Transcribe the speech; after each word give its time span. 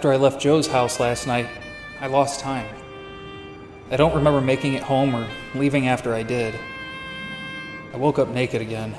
After 0.00 0.14
I 0.14 0.16
left 0.16 0.40
Joe's 0.40 0.66
house 0.66 0.98
last 0.98 1.26
night, 1.26 1.46
I 2.00 2.06
lost 2.06 2.40
time. 2.40 2.66
I 3.90 3.98
don't 3.98 4.14
remember 4.14 4.40
making 4.40 4.72
it 4.72 4.82
home 4.82 5.14
or 5.14 5.28
leaving 5.54 5.88
after 5.88 6.14
I 6.14 6.22
did. 6.22 6.58
I 7.92 7.98
woke 7.98 8.18
up 8.18 8.28
naked 8.30 8.62
again, 8.62 8.94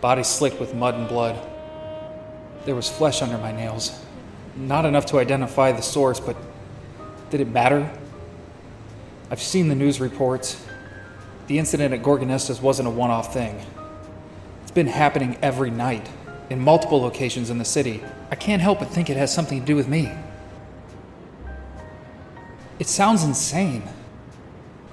body 0.00 0.22
slicked 0.22 0.58
with 0.58 0.74
mud 0.74 0.94
and 0.94 1.06
blood. 1.06 1.38
There 2.64 2.74
was 2.74 2.88
flesh 2.88 3.20
under 3.20 3.36
my 3.36 3.52
nails. 3.52 4.02
Not 4.56 4.86
enough 4.86 5.04
to 5.04 5.18
identify 5.18 5.70
the 5.70 5.82
source, 5.82 6.18
but 6.18 6.34
did 7.28 7.42
it 7.42 7.48
matter? 7.48 7.92
I've 9.30 9.42
seen 9.42 9.68
the 9.68 9.74
news 9.74 10.00
reports. 10.00 10.64
The 11.46 11.58
incident 11.58 11.92
at 11.92 12.00
Gorgonestas 12.00 12.62
wasn't 12.62 12.88
a 12.88 12.90
one 12.90 13.10
off 13.10 13.34
thing. 13.34 13.60
It's 14.62 14.70
been 14.70 14.86
happening 14.86 15.36
every 15.42 15.70
night 15.70 16.08
in 16.50 16.60
multiple 16.60 17.00
locations 17.00 17.48
in 17.48 17.58
the 17.58 17.64
city. 17.64 18.02
I 18.30 18.34
can't 18.34 18.60
help 18.60 18.80
but 18.80 18.88
think 18.88 19.08
it 19.08 19.16
has 19.16 19.32
something 19.32 19.60
to 19.60 19.66
do 19.66 19.76
with 19.76 19.88
me. 19.88 20.12
It 22.80 22.88
sounds 22.88 23.22
insane. 23.22 23.84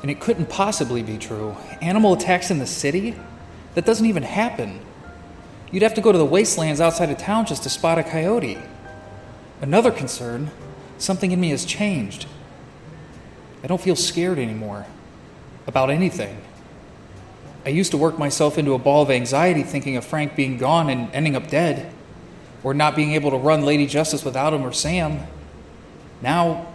And 0.04 0.12
it 0.12 0.20
couldn't 0.20 0.50
possibly 0.50 1.02
be 1.02 1.18
true. 1.18 1.58
Animal 1.82 2.14
attacks 2.14 2.52
in 2.52 2.60
the 2.60 2.68
city? 2.68 3.16
That 3.74 3.86
doesn't 3.86 4.06
even 4.06 4.24
happen. 4.24 4.80
You'd 5.72 5.84
have 5.84 5.96
to 5.96 6.02
go 6.02 6.12
to 6.12 6.18
the 6.18 6.26
wastelands 6.26 6.80
outside 6.80 7.10
of 7.10 7.18
town 7.18 7.46
just 7.46 7.64
to 7.64 7.70
spot 7.70 7.98
a 7.98 8.04
coyote. 8.04 8.60
Another 9.60 9.92
concern 9.92 10.52
something 11.00 11.32
in 11.32 11.40
me 11.40 11.50
has 11.50 11.66
changed. 11.66 12.28
I 13.64 13.68
don't 13.68 13.82
feel 13.82 13.96
scared 13.96 14.38
anymore 14.38 14.86
about 15.66 15.90
anything. 15.90 16.42
I 17.66 17.70
used 17.70 17.92
to 17.92 17.98
work 17.98 18.18
myself 18.18 18.58
into 18.58 18.74
a 18.74 18.80
ball 18.80 19.02
of 19.02 19.12
anxiety 19.12 19.64
thinking 19.64 19.98
of 19.98 20.06
Frank 20.06 20.36
being 20.36 20.58
gone 20.58 20.90
and 20.90 21.14
ending 21.14 21.36
up 21.36 21.50
dead, 21.50 21.94
or 22.64 22.74
not 22.74 22.96
being 22.96 23.12
able 23.12 23.32
to 23.32 23.38
run 23.38 23.64
Lady 23.64 23.86
Justice 23.86 24.24
without 24.24 24.54
him 24.54 24.64
or 24.64 24.72
Sam. 24.72 25.28
Now, 26.22 26.68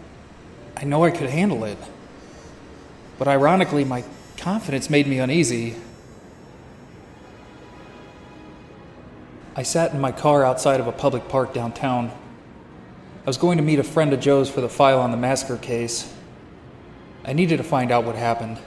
I 0.77 0.85
know 0.85 1.05
I 1.05 1.11
could 1.11 1.31
handle 1.31 1.65
it. 1.65 1.79
But 3.19 3.29
ironically, 3.29 3.85
my 3.85 4.05
confidence 4.37 4.91
made 4.91 5.07
me 5.07 5.19
uneasy. 5.19 5.77
I 9.55 9.63
sat 9.63 9.93
in 9.93 10.01
my 10.01 10.13
car 10.13 10.45
outside 10.45 10.81
of 10.81 10.87
a 10.87 10.93
public 10.93 11.29
park 11.29 11.53
downtown. 11.53 12.11
I 13.23 13.27
was 13.27 13.37
going 13.37 13.59
to 13.59 13.63
meet 13.63 13.79
a 13.79 13.85
friend 13.85 14.13
of 14.13 14.21
Joe's 14.21 14.51
for 14.51 14.61
the 14.61 14.69
file 14.69 15.01
on 15.01 15.11
the 15.11 15.17
massacre 15.17 15.59
case. 15.59 16.13
I 17.25 17.33
needed 17.33 17.59
to 17.59 17.65
find 17.65 17.93
out 17.93 18.05
what 18.05 18.17
happened. 18.17 18.59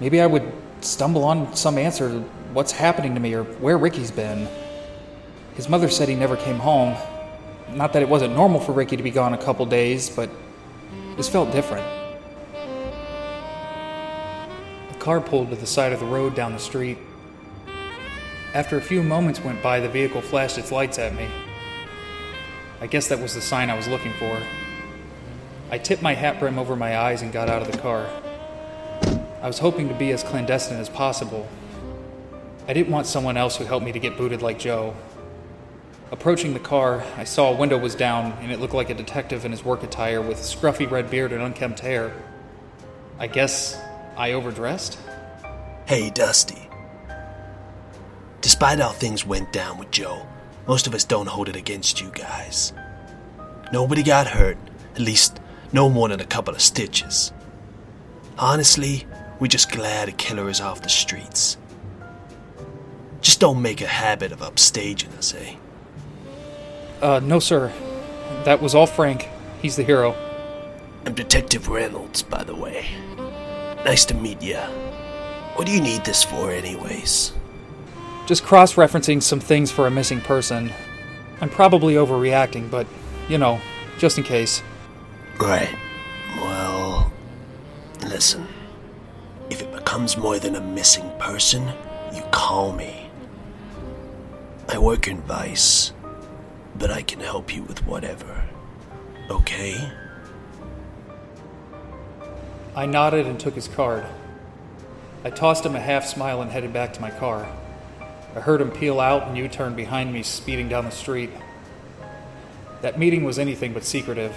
Maybe 0.00 0.20
I 0.20 0.26
would 0.26 0.50
stumble 0.80 1.24
on 1.24 1.54
some 1.54 1.78
answer 1.78 2.08
to 2.08 2.20
what's 2.52 2.72
happening 2.72 3.14
to 3.14 3.20
me 3.20 3.34
or 3.34 3.44
where 3.44 3.78
Ricky's 3.78 4.10
been. 4.10 4.48
His 5.54 5.68
mother 5.68 5.88
said 5.88 6.08
he 6.08 6.14
never 6.14 6.36
came 6.36 6.58
home. 6.58 6.96
Not 7.70 7.92
that 7.92 8.02
it 8.02 8.08
wasn't 8.08 8.34
normal 8.34 8.60
for 8.60 8.72
Ricky 8.72 8.96
to 8.96 9.02
be 9.02 9.10
gone 9.10 9.34
a 9.34 9.38
couple 9.38 9.66
days, 9.66 10.08
but 10.08 10.30
this 11.16 11.28
felt 11.28 11.52
different. 11.52 11.86
The 14.92 14.98
car 14.98 15.20
pulled 15.20 15.50
to 15.50 15.56
the 15.56 15.66
side 15.66 15.92
of 15.92 16.00
the 16.00 16.06
road 16.06 16.34
down 16.34 16.52
the 16.52 16.58
street. 16.58 16.98
After 18.54 18.78
a 18.78 18.80
few 18.80 19.02
moments 19.02 19.42
went 19.42 19.62
by, 19.62 19.80
the 19.80 19.88
vehicle 19.88 20.22
flashed 20.22 20.58
its 20.58 20.72
lights 20.72 20.98
at 20.98 21.14
me. 21.14 21.28
I 22.80 22.86
guess 22.86 23.08
that 23.08 23.20
was 23.20 23.34
the 23.34 23.40
sign 23.40 23.68
I 23.68 23.76
was 23.76 23.88
looking 23.88 24.12
for. 24.14 24.40
I 25.70 25.78
tipped 25.78 26.00
my 26.02 26.14
hat 26.14 26.38
brim 26.38 26.58
over 26.58 26.76
my 26.76 26.96
eyes 26.96 27.20
and 27.20 27.32
got 27.32 27.48
out 27.48 27.60
of 27.60 27.70
the 27.70 27.78
car. 27.78 28.08
I 29.40 29.46
was 29.46 29.58
hoping 29.60 29.88
to 29.88 29.94
be 29.94 30.10
as 30.10 30.24
clandestine 30.24 30.78
as 30.78 30.88
possible. 30.88 31.48
I 32.66 32.72
didn't 32.72 32.92
want 32.92 33.06
someone 33.06 33.36
else 33.36 33.56
who 33.56 33.64
helped 33.64 33.86
me 33.86 33.92
to 33.92 33.98
get 33.98 34.16
booted 34.16 34.42
like 34.42 34.58
Joe. 34.58 34.94
Approaching 36.10 36.54
the 36.54 36.60
car, 36.60 37.04
I 37.16 37.24
saw 37.24 37.52
a 37.52 37.56
window 37.56 37.78
was 37.78 37.94
down 37.94 38.32
and 38.40 38.50
it 38.50 38.58
looked 38.58 38.74
like 38.74 38.90
a 38.90 38.94
detective 38.94 39.44
in 39.44 39.52
his 39.52 39.64
work 39.64 39.82
attire 39.82 40.20
with 40.20 40.38
scruffy 40.38 40.90
red 40.90 41.10
beard 41.10 41.32
and 41.32 41.42
unkempt 41.42 41.80
hair. 41.80 42.12
I 43.18 43.26
guess 43.26 43.78
I 44.16 44.32
overdressed? 44.32 44.98
Hey, 45.86 46.10
Dusty. 46.10 46.68
Despite 48.40 48.78
how 48.78 48.90
things 48.90 49.24
went 49.24 49.52
down 49.52 49.78
with 49.78 49.90
Joe, 49.90 50.26
most 50.66 50.86
of 50.86 50.94
us 50.94 51.04
don't 51.04 51.28
hold 51.28 51.48
it 51.48 51.56
against 51.56 52.00
you 52.00 52.10
guys. 52.10 52.72
Nobody 53.72 54.02
got 54.02 54.26
hurt, 54.26 54.58
at 54.94 55.00
least 55.00 55.40
no 55.72 55.88
more 55.88 56.08
than 56.08 56.20
a 56.20 56.26
couple 56.26 56.54
of 56.54 56.60
stitches. 56.60 57.32
Honestly, 58.38 59.06
we're 59.38 59.48
just 59.48 59.70
glad 59.70 60.08
a 60.08 60.12
killer 60.12 60.48
is 60.48 60.60
off 60.60 60.82
the 60.82 60.88
streets. 60.88 61.56
Just 63.20 63.40
don't 63.40 63.62
make 63.62 63.80
a 63.80 63.86
habit 63.86 64.32
of 64.32 64.40
upstaging 64.40 65.16
us, 65.16 65.34
eh? 65.34 65.54
Uh, 67.00 67.20
no, 67.22 67.38
sir. 67.38 67.72
That 68.44 68.60
was 68.60 68.74
all 68.74 68.86
Frank. 68.86 69.28
He's 69.62 69.76
the 69.76 69.82
hero. 69.82 70.14
I'm 71.04 71.14
Detective 71.14 71.68
Reynolds, 71.68 72.22
by 72.22 72.44
the 72.44 72.54
way. 72.54 72.86
Nice 73.84 74.04
to 74.06 74.14
meet 74.14 74.42
ya. 74.42 74.68
What 75.54 75.66
do 75.66 75.72
you 75.72 75.80
need 75.80 76.04
this 76.04 76.22
for, 76.22 76.50
anyways? 76.50 77.32
Just 78.26 78.44
cross 78.44 78.74
referencing 78.74 79.22
some 79.22 79.40
things 79.40 79.70
for 79.70 79.86
a 79.86 79.90
missing 79.90 80.20
person. 80.20 80.72
I'm 81.40 81.48
probably 81.48 81.94
overreacting, 81.94 82.70
but, 82.70 82.86
you 83.28 83.38
know, 83.38 83.60
just 83.98 84.18
in 84.18 84.24
case. 84.24 84.62
Right. 85.38 85.74
Well, 86.36 87.12
listen. 88.02 88.46
Becomes 89.88 90.18
more 90.18 90.38
than 90.38 90.54
a 90.54 90.60
missing 90.60 91.10
person, 91.18 91.66
you 92.14 92.20
call 92.30 92.74
me. 92.74 93.08
I 94.68 94.76
work 94.76 95.08
in 95.08 95.22
Vice, 95.22 95.94
but 96.76 96.90
I 96.90 97.00
can 97.00 97.20
help 97.20 97.54
you 97.54 97.62
with 97.62 97.86
whatever. 97.86 98.44
Okay? 99.30 99.90
I 102.76 102.84
nodded 102.84 103.24
and 103.24 103.40
took 103.40 103.54
his 103.54 103.66
card. 103.66 104.04
I 105.24 105.30
tossed 105.30 105.64
him 105.64 105.74
a 105.74 105.80
half 105.80 106.04
smile 106.04 106.42
and 106.42 106.50
headed 106.50 106.74
back 106.74 106.92
to 106.92 107.00
my 107.00 107.10
car. 107.10 107.50
I 108.36 108.40
heard 108.40 108.60
him 108.60 108.70
peel 108.70 109.00
out 109.00 109.26
and 109.26 109.38
U 109.38 109.48
turn 109.48 109.74
behind 109.74 110.12
me, 110.12 110.22
speeding 110.22 110.68
down 110.68 110.84
the 110.84 110.90
street. 110.90 111.30
That 112.82 112.98
meeting 112.98 113.24
was 113.24 113.38
anything 113.38 113.72
but 113.72 113.84
secretive. 113.84 114.36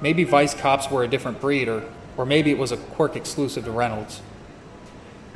Maybe 0.00 0.24
Vice 0.24 0.54
cops 0.54 0.90
were 0.90 1.04
a 1.04 1.08
different 1.08 1.40
breed, 1.40 1.68
or, 1.68 1.84
or 2.16 2.26
maybe 2.26 2.50
it 2.50 2.58
was 2.58 2.72
a 2.72 2.78
quirk 2.78 3.14
exclusive 3.14 3.64
to 3.66 3.70
Reynolds. 3.70 4.22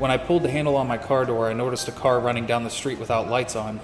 When 0.05 0.11
I 0.11 0.19
pulled 0.19 0.43
the 0.43 0.51
handle 0.51 0.77
on 0.77 0.87
my 0.87 0.99
car 0.99 1.25
door, 1.25 1.49
I 1.49 1.55
noticed 1.55 1.89
a 1.89 1.91
car 1.91 2.21
running 2.21 2.45
down 2.45 2.62
the 2.62 2.69
street 2.69 2.99
without 2.99 3.31
lights 3.31 3.56
on. 3.56 3.81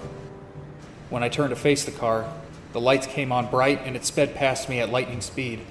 When 1.09 1.23
I 1.23 1.29
turned 1.29 1.49
to 1.49 1.55
face 1.55 1.83
the 1.83 1.91
car, 1.91 2.31
the 2.73 2.79
lights 2.79 3.07
came 3.07 3.31
on 3.31 3.49
bright 3.49 3.81
and 3.85 3.95
it 3.95 4.05
sped 4.05 4.35
past 4.35 4.69
me 4.69 4.79
at 4.81 4.91
lightning 4.91 5.21
speed, 5.21 5.61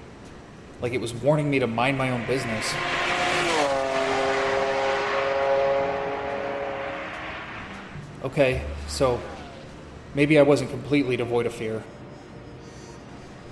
like 0.82 0.92
it 0.92 1.00
was 1.00 1.14
warning 1.14 1.48
me 1.48 1.60
to 1.60 1.68
mind 1.68 1.98
my 1.98 2.10
own 2.10 2.26
business. 2.26 2.74
Okay, 8.24 8.64
so 8.88 9.20
maybe 10.16 10.36
I 10.36 10.42
wasn't 10.42 10.70
completely 10.70 11.16
devoid 11.16 11.46
of 11.46 11.54
fear. 11.54 11.84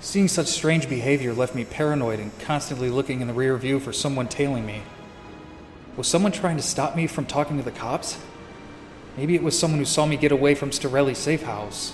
Seeing 0.01 0.27
such 0.27 0.47
strange 0.47 0.89
behavior 0.89 1.33
left 1.33 1.55
me 1.55 1.63
paranoid 1.63 2.19
and 2.19 2.37
constantly 2.39 2.89
looking 2.89 3.21
in 3.21 3.27
the 3.29 3.33
rear 3.33 3.55
view 3.55 3.79
for 3.79 3.93
someone 3.93 4.27
tailing 4.27 4.65
me. 4.65 4.81
Was 5.97 6.07
someone 6.07 6.31
trying 6.31 6.57
to 6.57 6.63
stop 6.63 6.95
me 6.95 7.07
from 7.07 7.25
talking 7.25 7.57
to 7.57 7.63
the 7.63 7.71
cops? 7.71 8.17
Maybe 9.17 9.35
it 9.35 9.43
was 9.43 9.57
someone 9.57 9.79
who 9.79 9.85
saw 9.85 10.05
me 10.05 10.15
get 10.15 10.31
away 10.31 10.55
from 10.55 10.69
Storelli's 10.69 11.17
safe 11.17 11.43
house. 11.43 11.93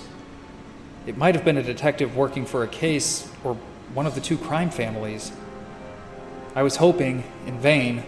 It 1.06 1.16
might 1.16 1.34
have 1.34 1.44
been 1.44 1.56
a 1.56 1.62
detective 1.62 2.16
working 2.16 2.46
for 2.46 2.62
a 2.62 2.68
case 2.68 3.30
or 3.42 3.54
one 3.94 4.06
of 4.06 4.14
the 4.14 4.20
two 4.20 4.38
crime 4.38 4.70
families. 4.70 5.32
I 6.54 6.62
was 6.62 6.76
hoping, 6.76 7.24
in 7.46 7.58
vain, 7.58 8.02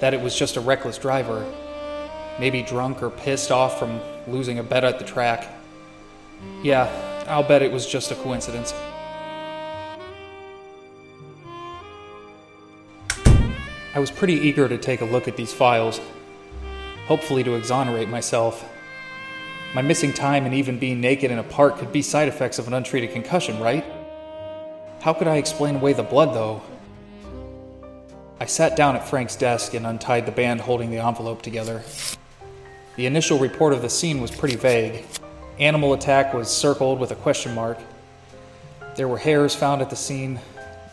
that 0.00 0.14
it 0.14 0.20
was 0.20 0.34
just 0.34 0.56
a 0.56 0.60
reckless 0.60 0.98
driver, 0.98 1.44
maybe 2.38 2.62
drunk 2.62 3.02
or 3.02 3.10
pissed 3.10 3.50
off 3.50 3.78
from 3.78 4.00
losing 4.26 4.58
a 4.58 4.62
bet 4.62 4.84
at 4.84 4.98
the 4.98 5.04
track. 5.04 5.46
Yeah, 6.62 6.88
I'll 7.28 7.42
bet 7.42 7.62
it 7.62 7.72
was 7.72 7.86
just 7.86 8.10
a 8.10 8.14
coincidence. 8.14 8.72
I 13.94 14.00
was 14.00 14.10
pretty 14.10 14.34
eager 14.34 14.68
to 14.68 14.76
take 14.76 15.00
a 15.00 15.06
look 15.06 15.28
at 15.28 15.36
these 15.36 15.52
files, 15.52 16.00
hopefully 17.06 17.42
to 17.44 17.54
exonerate 17.54 18.08
myself. 18.08 18.68
My 19.74 19.82
missing 19.82 20.12
time 20.12 20.44
and 20.44 20.54
even 20.54 20.78
being 20.78 21.00
naked 21.00 21.30
in 21.30 21.38
a 21.38 21.42
park 21.42 21.78
could 21.78 21.92
be 21.92 22.02
side 22.02 22.28
effects 22.28 22.58
of 22.58 22.66
an 22.66 22.74
untreated 22.74 23.12
concussion, 23.12 23.58
right? 23.60 23.84
How 25.00 25.12
could 25.12 25.28
I 25.28 25.36
explain 25.36 25.76
away 25.76 25.94
the 25.94 26.02
blood, 26.02 26.34
though? 26.34 26.62
I 28.40 28.46
sat 28.46 28.76
down 28.76 28.94
at 28.94 29.08
Frank's 29.08 29.36
desk 29.36 29.74
and 29.74 29.86
untied 29.86 30.26
the 30.26 30.32
band 30.32 30.60
holding 30.60 30.90
the 30.90 30.98
envelope 30.98 31.42
together. 31.42 31.82
The 32.96 33.06
initial 33.06 33.38
report 33.38 33.72
of 33.72 33.82
the 33.82 33.90
scene 33.90 34.20
was 34.20 34.30
pretty 34.30 34.56
vague. 34.56 35.04
Animal 35.58 35.94
attack 35.94 36.34
was 36.34 36.48
circled 36.48 37.00
with 37.00 37.10
a 37.10 37.16
question 37.16 37.54
mark. 37.54 37.78
There 38.96 39.08
were 39.08 39.18
hairs 39.18 39.54
found 39.54 39.82
at 39.82 39.90
the 39.90 39.96
scene. 39.96 40.40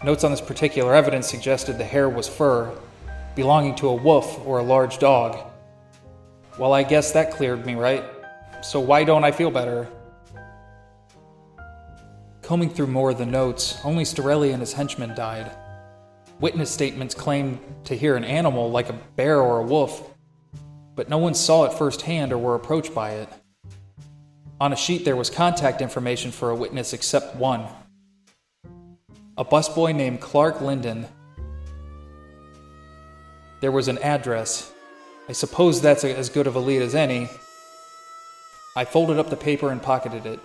Notes 0.06 0.24
on 0.24 0.30
this 0.30 0.40
particular 0.40 0.94
evidence 0.94 1.28
suggested 1.28 1.80
the 1.80 1.84
hair 1.84 2.08
was 2.08 2.28
fur, 2.28 2.72
belonging 3.34 3.74
to 3.78 3.88
a 3.88 3.96
wolf 3.96 4.40
or 4.46 4.60
a 4.60 4.64
large 4.64 5.00
dog. 5.00 5.36
Well, 6.60 6.74
I 6.74 6.84
guess 6.84 7.12
that 7.14 7.32
cleared 7.32 7.66
me, 7.66 7.74
right? 7.74 8.04
So 8.62 8.80
why 8.80 9.04
don't 9.04 9.24
I 9.24 9.32
feel 9.32 9.50
better? 9.50 9.88
Combing 12.44 12.70
through 12.70 12.86
more 12.86 13.10
of 13.10 13.18
the 13.18 13.26
notes, 13.26 13.80
only 13.84 14.04
Storelli 14.04 14.52
and 14.52 14.60
his 14.60 14.74
henchmen 14.74 15.16
died. 15.16 15.50
Witness 16.40 16.70
statements 16.70 17.16
claimed 17.16 17.58
to 17.86 17.98
hear 17.98 18.16
an 18.16 18.24
animal 18.24 18.70
like 18.70 18.90
a 18.90 19.00
bear 19.16 19.42
or 19.42 19.62
a 19.62 19.66
wolf, 19.66 20.14
but 20.94 21.10
no 21.10 21.18
one 21.18 21.34
saw 21.34 21.66
it 21.66 21.74
firsthand 21.74 22.32
or 22.32 22.38
were 22.38 22.54
approached 22.54 22.94
by 22.94 23.14
it. 23.14 23.30
On 24.62 24.72
a 24.72 24.76
sheet, 24.76 25.04
there 25.04 25.16
was 25.16 25.32
contact 25.32 25.82
information 25.82 26.30
for 26.30 26.52
a 26.52 26.56
witness 26.56 26.94
except 26.94 27.36
one 27.38 27.68
a 29.38 29.44
busboy 29.44 29.94
named 29.94 30.22
Clark 30.22 30.62
Linden. 30.62 31.08
There 33.60 33.72
was 33.72 33.90
an 33.90 33.98
address. 33.98 34.72
I 35.28 35.34
suppose 35.34 35.82
that's 35.82 36.06
a, 36.06 36.16
as 36.16 36.30
good 36.30 36.48
of 36.48 36.56
a 36.56 36.60
lead 36.60 36.82
as 36.82 36.96
any. 36.96 37.30
I 38.78 38.86
folded 38.86 39.20
up 39.20 39.30
the 39.30 39.36
paper 39.36 39.72
and 39.72 39.82
pocketed 39.82 40.26
it. 40.26 40.40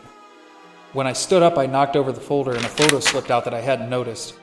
When 0.92 1.06
I 1.06 1.12
stood 1.12 1.42
up, 1.42 1.56
I 1.56 1.66
knocked 1.66 1.94
over 1.94 2.10
the 2.10 2.20
folder 2.20 2.56
and 2.56 2.64
a 2.64 2.68
photo 2.68 2.98
slipped 2.98 3.30
out 3.30 3.44
that 3.44 3.54
I 3.54 3.60
hadn't 3.60 3.90
noticed. 3.90 4.34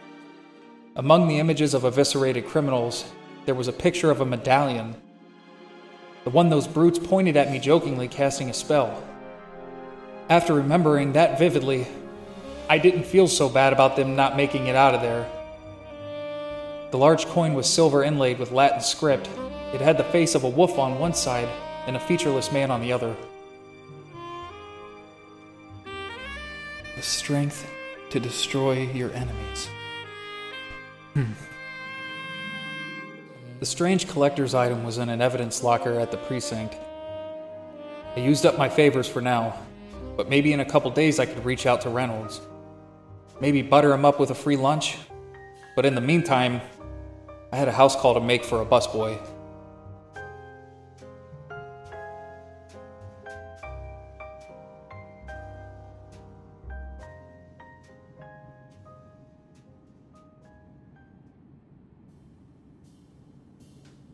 Among 0.95 1.27
the 1.27 1.39
images 1.39 1.73
of 1.73 1.83
eviscerated 1.83 2.47
criminals, 2.47 3.03
there 3.45 3.55
was 3.55 3.67
a 3.67 3.73
picture 3.73 4.11
of 4.11 4.21
a 4.21 4.25
medallion. 4.25 4.95
The 6.23 6.29
one 6.29 6.49
those 6.49 6.67
brutes 6.67 6.99
pointed 6.99 7.35
at 7.35 7.51
me 7.51 7.59
jokingly, 7.59 8.07
casting 8.07 8.49
a 8.49 8.53
spell. 8.53 9.03
After 10.29 10.53
remembering 10.53 11.13
that 11.13 11.37
vividly, 11.37 11.85
I 12.69 12.77
didn't 12.77 13.03
feel 13.03 13.27
so 13.27 13.47
bad 13.47 13.71
about 13.71 13.95
them 13.95 14.15
not 14.15 14.35
making 14.35 14.67
it 14.67 14.75
out 14.75 14.93
of 14.93 15.01
there. 15.01 15.29
The 16.91 16.97
large 16.97 17.25
coin 17.27 17.53
was 17.53 17.69
silver 17.69 18.03
inlaid 18.03 18.39
with 18.39 18.51
Latin 18.51 18.81
script. 18.81 19.29
It 19.73 19.81
had 19.81 19.97
the 19.97 20.03
face 20.05 20.35
of 20.35 20.43
a 20.43 20.49
wolf 20.49 20.77
on 20.77 20.99
one 20.99 21.13
side 21.13 21.47
and 21.85 21.95
a 21.95 21.99
featureless 21.99 22.51
man 22.51 22.71
on 22.71 22.81
the 22.81 22.91
other. 22.91 23.15
The 26.95 27.01
strength 27.01 27.69
to 28.09 28.19
destroy 28.19 28.89
your 28.91 29.11
enemies. 29.11 29.69
Hmm. 31.13 31.31
The 33.59 33.65
strange 33.65 34.07
collector's 34.07 34.53
item 34.53 34.83
was 34.83 34.97
in 34.97 35.09
an 35.09 35.21
evidence 35.21 35.63
locker 35.63 35.99
at 35.99 36.11
the 36.11 36.17
precinct. 36.17 36.75
I 38.15 38.19
used 38.19 38.45
up 38.45 38.57
my 38.57 38.69
favors 38.69 39.07
for 39.07 39.21
now, 39.21 39.57
but 40.15 40.29
maybe 40.29 40.53
in 40.53 40.59
a 40.59 40.65
couple 40.65 40.91
days 40.91 41.19
I 41.19 41.25
could 41.25 41.43
reach 41.45 41.65
out 41.65 41.81
to 41.81 41.89
Reynolds. 41.89 42.41
Maybe 43.39 43.61
butter 43.61 43.93
him 43.93 44.03
up 44.03 44.19
with 44.19 44.31
a 44.31 44.35
free 44.35 44.55
lunch. 44.55 44.97
But 45.75 45.85
in 45.85 45.93
the 45.93 46.01
meantime, 46.01 46.61
I 47.51 47.55
had 47.55 47.67
a 47.67 47.71
house 47.71 47.95
call 47.95 48.15
to 48.15 48.19
make 48.19 48.43
for 48.43 48.61
a 48.61 48.65
busboy. 48.65 49.19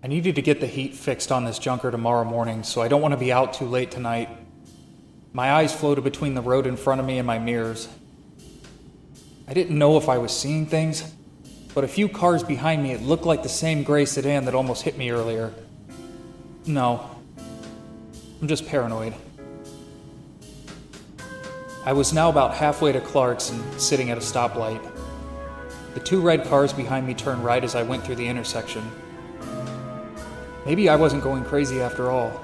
I 0.04 0.08
needed 0.08 0.36
to 0.36 0.42
get 0.42 0.60
the 0.60 0.68
heat 0.68 0.94
fixed 0.96 1.32
on 1.32 1.46
this 1.46 1.58
junker 1.58 1.90
tomorrow 1.90 2.26
morning, 2.26 2.64
so 2.64 2.82
I 2.82 2.90
don't 2.90 3.02
want 3.02 3.14
to 3.14 3.18
be 3.18 3.32
out 3.32 3.54
too 3.54 3.66
late 3.66 3.90
tonight. 3.90 4.28
My 5.32 5.54
eyes 5.54 5.74
floated 5.74 6.04
between 6.04 6.34
the 6.34 6.42
road 6.42 6.68
in 6.68 6.76
front 6.76 7.00
of 7.00 7.08
me 7.08 7.20
and 7.20 7.26
my 7.26 7.40
mirrors. 7.40 7.88
I 9.54 9.56
didn't 9.56 9.78
know 9.78 9.98
if 9.98 10.10
I 10.10 10.18
was 10.18 10.36
seeing 10.36 10.66
things, 10.66 11.14
but 11.76 11.84
a 11.84 11.88
few 11.88 12.10
cars 12.10 12.42
behind 12.42 12.82
me, 12.82 12.92
it 12.92 13.04
looked 13.04 13.24
like 13.24 13.44
the 13.44 13.50
same 13.50 13.84
gray 13.84 14.04
sedan 14.04 14.46
that 14.46 14.56
almost 14.56 14.82
hit 14.82 14.98
me 14.98 15.12
earlier. 15.12 15.54
No, 16.66 17.08
I'm 18.42 18.48
just 18.48 18.66
paranoid. 18.66 19.14
I 21.86 21.94
was 21.94 22.14
now 22.14 22.30
about 22.30 22.56
halfway 22.56 22.94
to 22.94 23.00
Clark's 23.00 23.52
and 23.52 23.80
sitting 23.80 24.10
at 24.10 24.18
a 24.18 24.22
stoplight. 24.22 24.82
The 25.94 26.00
two 26.00 26.20
red 26.20 26.46
cars 26.46 26.74
behind 26.74 27.06
me 27.06 27.14
turned 27.14 27.46
right 27.46 27.64
as 27.64 27.76
I 27.76 27.84
went 27.84 28.04
through 28.04 28.16
the 28.16 28.28
intersection. 28.28 28.84
Maybe 30.66 30.90
I 30.90 30.96
wasn't 30.96 31.22
going 31.22 31.46
crazy 31.46 31.80
after 31.80 32.10
all. 32.10 32.42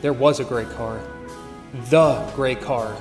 There 0.00 0.12
was 0.12 0.40
a 0.40 0.44
gray 0.44 0.64
car. 0.64 1.00
The 1.88 2.28
gray 2.34 2.56
car. 2.56 2.96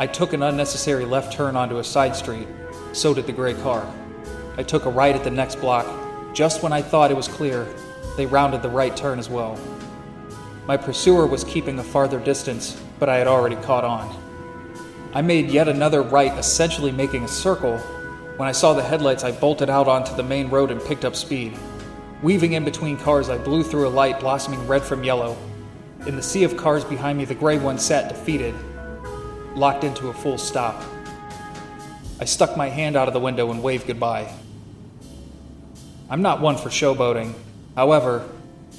I 0.00 0.06
took 0.06 0.32
an 0.32 0.44
unnecessary 0.44 1.04
left 1.04 1.32
turn 1.32 1.56
onto 1.56 1.78
a 1.78 1.84
side 1.84 2.14
street. 2.14 2.46
So 2.92 3.12
did 3.12 3.26
the 3.26 3.32
gray 3.32 3.54
car. 3.54 3.84
I 4.56 4.62
took 4.62 4.84
a 4.84 4.90
right 4.90 5.14
at 5.14 5.24
the 5.24 5.30
next 5.30 5.56
block. 5.56 5.86
Just 6.32 6.62
when 6.62 6.72
I 6.72 6.82
thought 6.82 7.10
it 7.10 7.16
was 7.16 7.26
clear, 7.26 7.66
they 8.16 8.24
rounded 8.24 8.62
the 8.62 8.70
right 8.70 8.96
turn 8.96 9.18
as 9.18 9.28
well. 9.28 9.58
My 10.68 10.76
pursuer 10.76 11.26
was 11.26 11.42
keeping 11.42 11.80
a 11.80 11.82
farther 11.82 12.20
distance, 12.20 12.80
but 13.00 13.08
I 13.08 13.16
had 13.16 13.26
already 13.26 13.56
caught 13.56 13.84
on. 13.84 14.14
I 15.14 15.22
made 15.22 15.50
yet 15.50 15.66
another 15.66 16.02
right, 16.02 16.32
essentially 16.38 16.92
making 16.92 17.24
a 17.24 17.28
circle. 17.28 17.78
When 18.36 18.48
I 18.48 18.52
saw 18.52 18.74
the 18.74 18.82
headlights, 18.82 19.24
I 19.24 19.32
bolted 19.32 19.68
out 19.68 19.88
onto 19.88 20.14
the 20.14 20.22
main 20.22 20.48
road 20.48 20.70
and 20.70 20.80
picked 20.80 21.04
up 21.04 21.16
speed. 21.16 21.58
Weaving 22.22 22.52
in 22.52 22.64
between 22.64 22.98
cars, 22.98 23.30
I 23.30 23.38
blew 23.38 23.64
through 23.64 23.88
a 23.88 23.90
light 23.90 24.20
blossoming 24.20 24.64
red 24.68 24.82
from 24.82 25.02
yellow. 25.02 25.36
In 26.06 26.14
the 26.14 26.22
sea 26.22 26.44
of 26.44 26.56
cars 26.56 26.84
behind 26.84 27.18
me, 27.18 27.24
the 27.24 27.34
gray 27.34 27.58
one 27.58 27.78
sat 27.78 28.08
defeated, 28.08 28.54
locked 29.58 29.84
into 29.84 30.08
a 30.08 30.14
full 30.14 30.38
stop. 30.38 30.82
I 32.20 32.24
stuck 32.24 32.56
my 32.56 32.68
hand 32.68 32.96
out 32.96 33.08
of 33.08 33.14
the 33.14 33.20
window 33.20 33.50
and 33.50 33.62
waved 33.62 33.86
goodbye. 33.86 34.32
I'm 36.08 36.22
not 36.22 36.40
one 36.40 36.56
for 36.56 36.68
showboating. 36.68 37.34
However, 37.74 38.28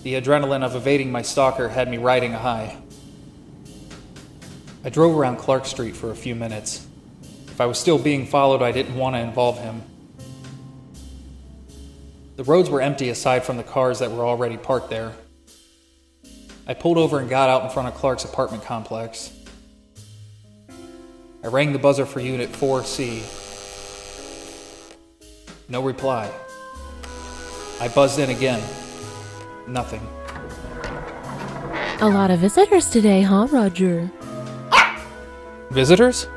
the 0.04 0.16
adrenaline 0.16 0.64
of 0.64 0.76
evading 0.76 1.12
my 1.12 1.22
stalker 1.22 1.68
had 1.70 1.90
me 1.90 1.98
riding 1.98 2.34
a 2.34 2.40
high. 2.40 2.78
I 4.84 4.90
drove 4.90 5.18
around 5.18 5.38
Clark 5.38 5.66
Street 5.66 5.96
for 5.96 6.12
a 6.12 6.16
few 6.16 6.36
minutes. 6.36 6.88
If 7.48 7.60
I 7.60 7.66
was 7.66 7.78
still 7.78 8.00
being 8.00 8.26
followed, 8.26 8.62
I 8.62 8.72
didn't 8.72 8.96
want 8.96 9.16
to 9.16 9.20
involve 9.20 9.60
him. 9.60 9.82
The 12.38 12.46
roads 12.46 12.70
were 12.70 12.82
empty 12.82 13.10
aside 13.10 13.44
from 13.44 13.58
the 13.58 13.64
cars 13.64 14.00
that 14.00 14.12
were 14.12 14.26
already 14.26 14.56
parked 14.56 14.90
there. 14.90 15.14
I 16.66 16.74
pulled 16.74 16.98
over 16.98 17.20
and 17.20 17.30
got 17.30 17.50
out 17.50 17.64
in 17.64 17.70
front 17.70 17.90
of 17.90 17.96
Clark's 17.96 18.24
apartment 18.24 18.64
complex. 18.64 19.34
I 21.42 21.48
rang 21.48 21.72
the 21.72 21.80
buzzer 21.80 22.06
for 22.06 22.20
Unit 22.20 22.52
4C. 22.52 23.24
No 25.70 25.82
reply. 25.82 26.30
I 27.80 27.88
buzzed 27.88 28.20
in 28.20 28.30
again. 28.30 28.62
Nothing. 29.68 30.02
A 32.02 32.10
lot 32.10 32.30
of 32.30 32.40
visitors 32.40 32.90
today, 32.90 33.22
huh, 33.22 33.48
Roger? 33.52 34.12
Visitors? 35.72 36.28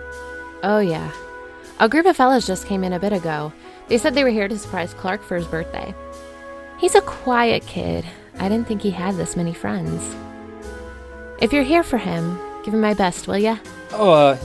Oh, 0.62 0.78
yeah. 0.78 1.10
A 1.80 1.88
group 1.88 2.06
of 2.06 2.16
fellas 2.16 2.46
just 2.46 2.66
came 2.66 2.84
in 2.84 2.92
a 2.92 3.00
bit 3.00 3.12
ago. 3.12 3.52
They 3.88 3.98
said 3.98 4.14
they 4.14 4.22
were 4.22 4.30
here 4.30 4.46
to 4.46 4.58
surprise 4.58 4.94
Clark 4.94 5.22
for 5.22 5.36
his 5.36 5.46
birthday. 5.46 5.94
He's 6.78 6.94
a 6.94 7.00
quiet 7.00 7.66
kid. 7.66 8.04
I 8.38 8.48
didn't 8.48 8.68
think 8.68 8.82
he 8.82 8.90
had 8.90 9.16
this 9.16 9.36
many 9.36 9.52
friends. 9.52 10.14
If 11.40 11.52
you're 11.52 11.64
here 11.64 11.82
for 11.82 11.98
him, 11.98 12.38
give 12.64 12.74
him 12.74 12.80
my 12.80 12.94
best, 12.94 13.26
will 13.26 13.38
ya? 13.38 13.56
Oh, 13.92 14.12
uh, 14.12 14.38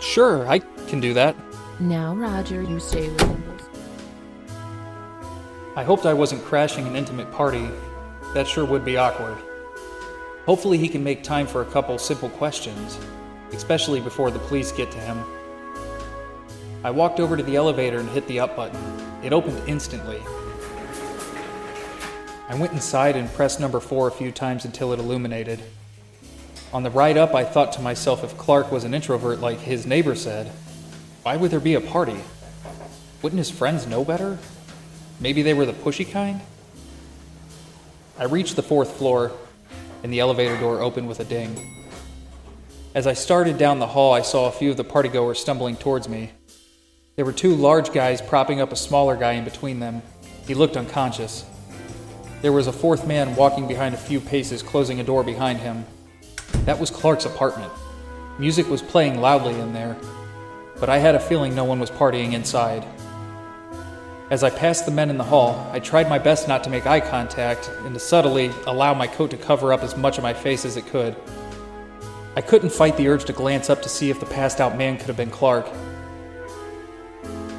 sure, 0.00 0.46
I 0.48 0.60
can 0.88 1.00
do 1.00 1.14
that. 1.14 1.36
Now, 1.80 2.14
Roger, 2.14 2.62
you 2.62 2.80
stay 2.80 3.08
with 3.08 3.20
him. 3.20 3.42
I 5.76 5.84
hoped 5.84 6.06
I 6.06 6.14
wasn't 6.14 6.42
crashing 6.44 6.86
an 6.86 6.96
intimate 6.96 7.30
party. 7.32 7.68
That 8.32 8.46
sure 8.46 8.64
would 8.64 8.84
be 8.84 8.96
awkward. 8.96 9.36
Hopefully, 10.46 10.78
he 10.78 10.88
can 10.88 11.04
make 11.04 11.22
time 11.22 11.46
for 11.46 11.60
a 11.60 11.66
couple 11.66 11.98
simple 11.98 12.30
questions, 12.30 12.98
especially 13.52 14.00
before 14.00 14.30
the 14.30 14.38
police 14.38 14.72
get 14.72 14.90
to 14.92 14.98
him. 14.98 15.22
I 16.82 16.90
walked 16.90 17.20
over 17.20 17.36
to 17.36 17.42
the 17.42 17.56
elevator 17.56 17.98
and 17.98 18.08
hit 18.08 18.26
the 18.26 18.40
up 18.40 18.56
button. 18.56 18.80
It 19.22 19.32
opened 19.32 19.60
instantly. 19.68 20.22
I 22.48 22.54
went 22.54 22.72
inside 22.72 23.16
and 23.16 23.30
pressed 23.34 23.58
number 23.60 23.80
four 23.80 24.08
a 24.08 24.12
few 24.12 24.30
times 24.32 24.64
until 24.64 24.92
it 24.92 24.98
illuminated. 24.98 25.60
On 26.76 26.82
the 26.82 26.90
ride 26.90 27.16
up, 27.16 27.34
I 27.34 27.42
thought 27.42 27.72
to 27.72 27.80
myself 27.80 28.22
if 28.22 28.36
Clark 28.36 28.70
was 28.70 28.84
an 28.84 28.92
introvert 28.92 29.40
like 29.40 29.60
his 29.60 29.86
neighbor 29.86 30.14
said, 30.14 30.52
why 31.22 31.34
would 31.34 31.50
there 31.50 31.58
be 31.58 31.72
a 31.72 31.80
party? 31.80 32.18
Wouldn't 33.22 33.38
his 33.38 33.48
friends 33.48 33.86
know 33.86 34.04
better? 34.04 34.36
Maybe 35.18 35.40
they 35.40 35.54
were 35.54 35.64
the 35.64 35.72
pushy 35.72 36.04
kind? 36.04 36.42
I 38.18 38.24
reached 38.24 38.56
the 38.56 38.62
fourth 38.62 38.92
floor, 38.98 39.32
and 40.02 40.12
the 40.12 40.20
elevator 40.20 40.58
door 40.58 40.82
opened 40.82 41.08
with 41.08 41.18
a 41.18 41.24
ding. 41.24 41.56
As 42.94 43.06
I 43.06 43.14
started 43.14 43.56
down 43.56 43.78
the 43.78 43.86
hall, 43.86 44.12
I 44.12 44.20
saw 44.20 44.46
a 44.46 44.52
few 44.52 44.70
of 44.70 44.76
the 44.76 44.84
partygoers 44.84 45.36
stumbling 45.36 45.76
towards 45.76 46.10
me. 46.10 46.32
There 47.14 47.24
were 47.24 47.32
two 47.32 47.54
large 47.54 47.90
guys 47.90 48.20
propping 48.20 48.60
up 48.60 48.70
a 48.70 48.76
smaller 48.76 49.16
guy 49.16 49.32
in 49.32 49.44
between 49.44 49.80
them. 49.80 50.02
He 50.46 50.52
looked 50.52 50.76
unconscious. 50.76 51.46
There 52.42 52.52
was 52.52 52.66
a 52.66 52.72
fourth 52.72 53.06
man 53.06 53.34
walking 53.34 53.66
behind 53.66 53.94
a 53.94 53.98
few 53.98 54.20
paces, 54.20 54.62
closing 54.62 55.00
a 55.00 55.04
door 55.04 55.24
behind 55.24 55.60
him. 55.60 55.86
That 56.66 56.80
was 56.80 56.90
Clark's 56.90 57.26
apartment. 57.26 57.72
Music 58.40 58.68
was 58.68 58.82
playing 58.82 59.20
loudly 59.20 59.54
in 59.58 59.72
there, 59.72 59.96
but 60.80 60.88
I 60.88 60.98
had 60.98 61.14
a 61.14 61.20
feeling 61.20 61.54
no 61.54 61.64
one 61.64 61.78
was 61.78 61.92
partying 61.92 62.32
inside. 62.32 62.84
As 64.30 64.42
I 64.42 64.50
passed 64.50 64.84
the 64.84 64.90
men 64.90 65.08
in 65.08 65.16
the 65.16 65.22
hall, 65.22 65.70
I 65.72 65.78
tried 65.78 66.08
my 66.08 66.18
best 66.18 66.48
not 66.48 66.64
to 66.64 66.70
make 66.70 66.84
eye 66.84 66.98
contact 66.98 67.70
and 67.84 67.94
to 67.94 68.00
subtly 68.00 68.50
allow 68.66 68.92
my 68.94 69.06
coat 69.06 69.30
to 69.30 69.36
cover 69.36 69.72
up 69.72 69.84
as 69.84 69.96
much 69.96 70.18
of 70.18 70.24
my 70.24 70.34
face 70.34 70.64
as 70.64 70.76
it 70.76 70.88
could. 70.88 71.14
I 72.34 72.40
couldn't 72.40 72.72
fight 72.72 72.96
the 72.96 73.06
urge 73.06 73.26
to 73.26 73.32
glance 73.32 73.70
up 73.70 73.80
to 73.82 73.88
see 73.88 74.10
if 74.10 74.18
the 74.18 74.26
passed 74.26 74.60
out 74.60 74.76
man 74.76 74.98
could 74.98 75.06
have 75.06 75.16
been 75.16 75.30
Clark. 75.30 75.72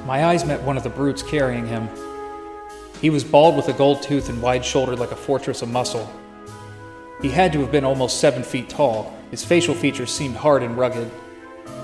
My 0.05 0.25
eyes 0.25 0.43
met 0.43 0.61
one 0.63 0.75
of 0.75 0.83
the 0.83 0.89
brutes 0.89 1.23
carrying 1.23 1.65
him. 1.65 1.87
He 2.99 3.09
was 3.09 3.23
bald 3.23 3.55
with 3.55 3.69
a 3.69 3.73
gold 3.73 4.03
tooth 4.03 4.27
and 4.27 4.41
wide 4.41 4.65
shouldered 4.65 4.99
like 4.99 5.11
a 5.11 5.15
fortress 5.15 5.61
of 5.61 5.69
muscle. 5.69 6.11
He 7.21 7.29
had 7.29 7.51
to 7.53 7.59
have 7.61 7.71
been 7.71 7.83
almost 7.83 8.19
seven 8.19 8.43
feet 8.43 8.69
tall. 8.69 9.13
His 9.31 9.43
facial 9.43 9.73
features 9.73 10.11
seemed 10.11 10.35
hard 10.35 10.63
and 10.63 10.77
rugged, 10.77 11.09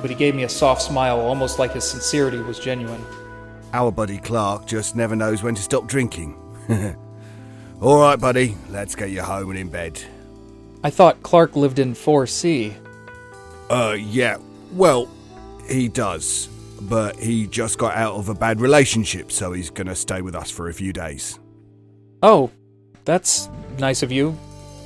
but 0.02 0.10
he 0.10 0.16
gave 0.16 0.36
me 0.36 0.44
a 0.44 0.50
soft 0.50 0.82
smile, 0.82 1.20
almost 1.20 1.60
like 1.60 1.74
his 1.74 1.84
sincerity 1.84 2.38
was 2.40 2.60
genuine. 2.60 3.04
Our 3.74 3.92
buddy 3.92 4.20
Clark 4.20 4.68
just 4.68 4.96
never 4.96 5.16
knows 5.16 5.42
when 5.42 5.56
to 5.56 5.62
stop 5.62 5.88
drinking. 5.88 6.38
All 7.82 8.00
right, 8.00 8.20
buddy, 8.20 8.56
let's 8.70 8.96
get 8.96 9.10
you 9.10 9.24
home 9.24 9.50
and 9.50 9.60
in 9.60 9.70
bed. 9.70 10.00
I 10.84 10.90
thought 10.90 11.24
Clark 11.24 11.56
lived 11.56 11.80
in 11.80 11.94
4C. 11.94 12.74
Uh, 13.70 13.98
yeah, 14.00 14.38
well, 14.74 15.10
he 15.68 15.88
does. 15.88 16.48
But 16.82 17.16
he 17.16 17.48
just 17.48 17.78
got 17.78 17.96
out 17.96 18.16
of 18.16 18.30
a 18.30 18.34
bad 18.34 18.60
relationship, 18.60 19.32
so 19.32 19.54
he's 19.54 19.70
gonna 19.70 19.96
stay 19.96 20.22
with 20.22 20.36
us 20.36 20.52
for 20.52 20.68
a 20.68 20.74
few 20.74 20.92
days. 20.92 21.40
Oh, 22.22 22.52
that's 23.06 23.50
nice 23.80 24.04
of 24.04 24.12
you, 24.12 24.38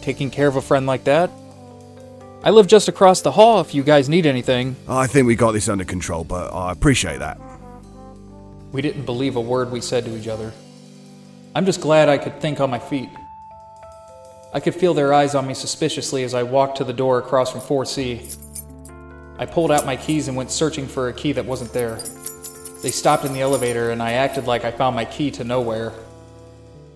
taking 0.07 0.31
care 0.31 0.47
of 0.47 0.55
a 0.55 0.61
friend 0.61 0.85
like 0.87 1.03
that. 1.03 1.29
I 2.41 2.51
live 2.51 2.65
just 2.65 2.87
across 2.87 3.19
the 3.19 3.31
hall 3.33 3.59
if 3.59 3.75
you 3.75 3.83
guys 3.83 4.07
need 4.07 4.25
anything. 4.25 4.77
I 4.87 5.05
think 5.05 5.27
we 5.27 5.35
got 5.35 5.51
this 5.51 5.67
under 5.67 5.83
control, 5.83 6.23
but 6.23 6.53
I 6.53 6.71
appreciate 6.71 7.19
that. 7.19 7.37
We 8.71 8.81
didn't 8.81 9.03
believe 9.03 9.35
a 9.35 9.41
word 9.41 9.69
we 9.69 9.81
said 9.81 10.05
to 10.05 10.17
each 10.17 10.29
other. 10.29 10.53
I'm 11.53 11.65
just 11.65 11.81
glad 11.81 12.07
I 12.07 12.17
could 12.17 12.39
think 12.39 12.61
on 12.61 12.69
my 12.69 12.79
feet. 12.79 13.09
I 14.53 14.61
could 14.61 14.75
feel 14.75 14.93
their 14.93 15.13
eyes 15.13 15.35
on 15.35 15.45
me 15.45 15.53
suspiciously 15.53 16.23
as 16.23 16.33
I 16.33 16.43
walked 16.43 16.77
to 16.77 16.85
the 16.85 16.93
door 16.93 17.19
across 17.19 17.51
from 17.51 17.59
4C. 17.59 18.33
I 19.37 19.45
pulled 19.45 19.73
out 19.73 19.85
my 19.85 19.97
keys 19.97 20.29
and 20.29 20.37
went 20.37 20.51
searching 20.51 20.87
for 20.87 21.09
a 21.09 21.13
key 21.13 21.33
that 21.33 21.45
wasn't 21.45 21.73
there. 21.73 21.97
They 22.81 22.91
stopped 22.91 23.25
in 23.25 23.33
the 23.33 23.41
elevator, 23.41 23.91
and 23.91 24.01
I 24.01 24.13
acted 24.13 24.45
like 24.45 24.63
I 24.63 24.71
found 24.71 24.95
my 24.95 25.03
key 25.03 25.31
to 25.31 25.43
nowhere. 25.43 25.91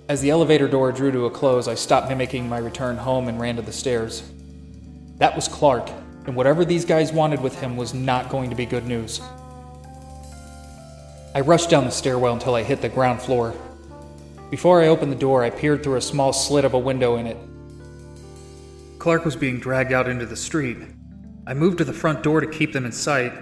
As 0.10 0.22
the 0.22 0.30
elevator 0.30 0.68
door 0.68 0.92
drew 0.92 1.12
to 1.12 1.26
a 1.26 1.32
close, 1.32 1.68
I 1.68 1.76
stopped 1.76 2.10
mimicking 2.10 2.50
my 2.50 2.58
return 2.58 2.98
home 2.98 3.28
and 3.28 3.40
ran 3.40 3.56
to 3.56 3.62
the 3.62 3.72
stairs. 3.72 4.24
That 5.18 5.36
was 5.36 5.48
Clark, 5.48 5.90
and 6.26 6.36
whatever 6.36 6.66
these 6.66 6.86
guys 6.86 7.14
wanted 7.14 7.42
with 7.42 7.60
him 7.60 7.78
was 7.78 7.94
not 7.94 8.30
going 8.30 8.50
to 8.50 8.56
be 8.56 8.66
good 8.66 8.86
news. 8.86 9.22
I 11.34 11.40
rushed 11.42 11.70
down 11.70 11.86
the 11.86 11.92
stairwell 11.92 12.34
until 12.34 12.56
I 12.56 12.64
hit 12.64 12.82
the 12.82 12.90
ground 12.90 13.22
floor. 13.22 13.54
Before 14.50 14.82
I 14.82 14.88
opened 14.88 15.14
the 15.14 15.18
door, 15.18 15.44
I 15.44 15.50
peered 15.50 15.82
through 15.82 15.96
a 15.96 16.02
small 16.02 16.34
slit 16.34 16.66
of 16.66 16.74
a 16.74 16.80
window 16.80 17.16
in 17.16 17.26
it. 17.26 17.38
Clark 19.00 19.24
was 19.24 19.38
being 19.38 19.60
dragged 19.60 19.94
out 19.94 20.10
into 20.10 20.26
the 20.26 20.36
street. 20.36 20.78
I 21.48 21.54
moved 21.54 21.78
to 21.78 21.86
the 21.86 21.94
front 21.94 22.22
door 22.22 22.42
to 22.42 22.48
keep 22.48 22.74
them 22.74 22.86
in 22.86 22.92
sight. 22.92 23.34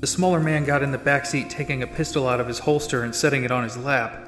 The 0.00 0.06
smaller 0.06 0.40
man 0.40 0.64
got 0.64 0.82
in 0.82 0.90
the 0.90 0.98
back 0.98 1.26
seat, 1.26 1.50
taking 1.50 1.82
a 1.82 1.86
pistol 1.86 2.26
out 2.26 2.40
of 2.40 2.48
his 2.48 2.60
holster 2.60 3.02
and 3.02 3.14
setting 3.14 3.44
it 3.44 3.50
on 3.50 3.62
his 3.62 3.76
lap. 3.76 4.27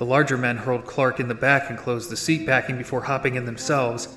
The 0.00 0.06
larger 0.06 0.38
men 0.38 0.56
hurled 0.56 0.86
Clark 0.86 1.20
in 1.20 1.28
the 1.28 1.34
back 1.34 1.68
and 1.68 1.78
closed 1.78 2.08
the 2.08 2.16
seat 2.16 2.46
backing 2.46 2.78
before 2.78 3.02
hopping 3.02 3.34
in 3.34 3.44
themselves. 3.44 4.08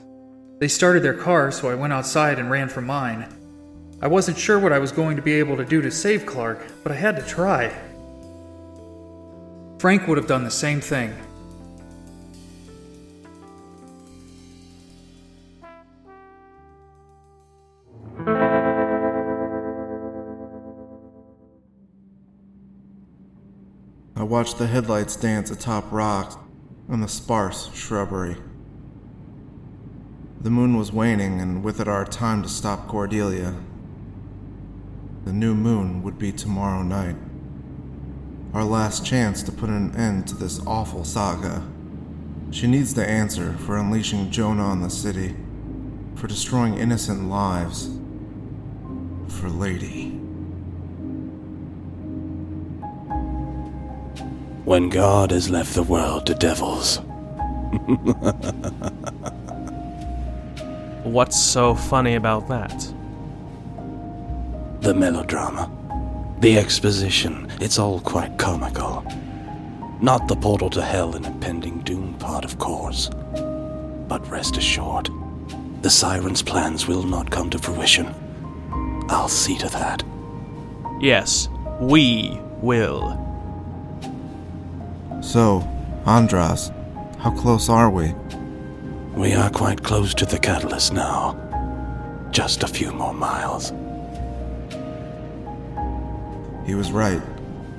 They 0.60 0.70
started 0.70 1.04
their 1.04 1.13
car, 1.13 1.52
so 1.52 1.70
I 1.70 1.75
went 1.75 1.92
outside 1.92 2.40
and 2.40 2.50
ran 2.50 2.70
for 2.70 2.80
mine. 2.80 3.28
I 4.02 4.08
wasn't 4.08 4.38
sure 4.38 4.58
what 4.58 4.72
I 4.72 4.80
was 4.80 4.94
going 4.94 5.18
to 5.18 5.22
be 5.22 5.34
able 5.34 5.58
to 5.58 5.66
do 5.66 5.82
to 5.82 5.92
save 5.92 6.25
Clark, 6.25 6.66
but 6.84 6.94
I 6.94 6.96
had 6.96 7.18
to 7.18 7.22
try. 7.22 7.68
Frank 9.80 10.08
would 10.08 10.18
have 10.18 10.25
done 10.25 10.46
the 10.46 10.52
same 10.52 10.80
thing. 10.80 11.13
Watched 24.34 24.58
the 24.58 24.66
headlights 24.66 25.16
dance 25.16 25.52
atop 25.52 25.86
rocks 25.92 26.38
and 26.90 27.04
the 27.04 27.08
sparse 27.08 27.72
shrubbery. 27.72 28.36
The 30.42 30.50
moon 30.50 30.75
was 30.75 30.92
waning, 30.92 31.40
and 31.40 31.63
with 31.63 31.80
it 31.80 31.88
our 31.88 32.04
time 32.04 32.42
to 32.42 32.50
stop 32.50 32.88
Cordelia. 32.88 33.54
The 35.25 35.34
new 35.34 35.54
moon 35.54 36.02
would 36.02 36.18
be 36.18 36.32
tomorrow 36.32 36.82
night. 36.82 37.16
Our 38.56 38.63
last 38.63 39.06
chance 39.06 39.44
to 39.44 39.52
put 39.52 39.70
an 39.70 39.96
end 39.96 40.28
to 40.30 40.36
this 40.36 40.60
awful 40.66 41.06
saga. 41.06 41.62
She 42.50 42.66
needs 42.66 42.96
the 42.96 43.08
answer 43.08 43.54
for 43.60 43.78
unleashing 43.78 44.32
Jonah 44.32 44.66
on 44.66 44.82
the 44.82 44.90
city, 44.90 45.36
for 46.16 46.25
destroying 46.25 46.80
innocent 46.80 47.30
lives, 47.30 47.88
for 49.28 49.48
Lady. 49.48 50.23
When 54.65 54.88
God 54.88 55.32
has 55.32 55.50
left 55.50 55.75
the 55.75 55.84
world 55.84 56.25
to 56.27 56.34
devils. 56.34 57.00
What's 61.03 61.38
so 61.38 61.75
funny 61.75 62.15
about 62.15 62.48
that? 62.48 62.93
The 64.79 64.93
melodrama. 64.93 65.70
The 66.39 66.58
exposition. 66.58 67.51
It's 67.60 67.77
all 67.77 68.00
quite 68.00 68.38
comical. 68.38 69.05
Not 70.00 70.29
the 70.29 70.36
portal 70.38 70.70
to 70.70 70.82
hell 70.82 71.13
and 71.15 71.25
impending 71.25 71.79
doom 71.79 72.13
part, 72.13 72.46
of 72.46 72.58
course. 72.58 73.10
But 74.08 74.25
rest 74.29 74.55
assured, 74.55 75.10
the 75.82 75.89
Siren's 75.89 76.41
plans 76.41 76.88
will 76.88 77.03
not 77.03 77.29
come 77.29 77.50
to 77.50 77.60
fruition. 77.60 78.15
I'll 79.10 79.27
see 79.27 79.58
to 79.58 79.67
that. 79.70 80.03
Yes, 81.01 81.50
we 81.82 82.39
will. 82.62 83.20
So, 85.24 85.62
Andras, 86.06 86.70
how 87.18 87.32
close 87.32 87.70
are 87.70 87.89
we? 87.89 88.13
We 89.15 89.34
are 89.34 89.50
quite 89.50 89.82
close 89.82 90.13
to 90.15 90.25
the 90.25 90.38
catalyst 90.38 90.92
now. 90.92 91.39
Just 92.30 92.62
a 92.62 92.68
few 92.68 92.92
more 92.92 93.13
miles. 93.13 93.72
He 96.68 96.75
was 96.75 96.92
right. 96.92 97.22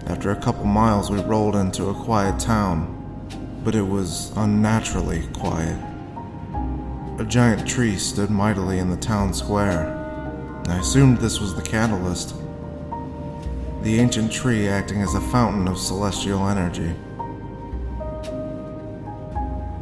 After 0.07 0.31
a 0.31 0.41
couple 0.41 0.65
miles, 0.65 1.11
we 1.11 1.21
rolled 1.21 1.55
into 1.55 1.91
a 1.91 1.95
quiet 1.95 2.41
town, 2.41 2.91
but 3.63 3.75
it 3.75 3.87
was 3.87 4.33
unnaturally 4.37 5.29
quiet. 5.35 5.79
A 7.19 7.25
giant 7.25 7.69
tree 7.69 7.99
stood 7.99 8.31
mightily 8.31 8.79
in 8.79 8.89
the 8.89 8.97
town 8.97 9.35
square. 9.35 9.95
I 10.67 10.79
assumed 10.79 11.19
this 11.19 11.41
was 11.41 11.55
the 11.55 11.63
catalyst. 11.63 12.35
The 13.83 14.01
ancient 14.01 14.33
tree 14.33 14.67
acting 14.67 15.03
as 15.03 15.15
a 15.15 15.21
fountain 15.21 15.69
of 15.69 15.79
celestial 15.79 16.49
energy. 16.49 16.97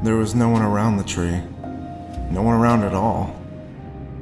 There 0.02 0.16
was 0.16 0.34
no 0.34 0.48
one 0.48 0.62
around 0.62 0.96
the 0.96 1.04
tree. 1.04 1.40
No 2.30 2.42
one 2.42 2.60
around 2.60 2.82
at 2.82 2.92
all. 2.92 3.40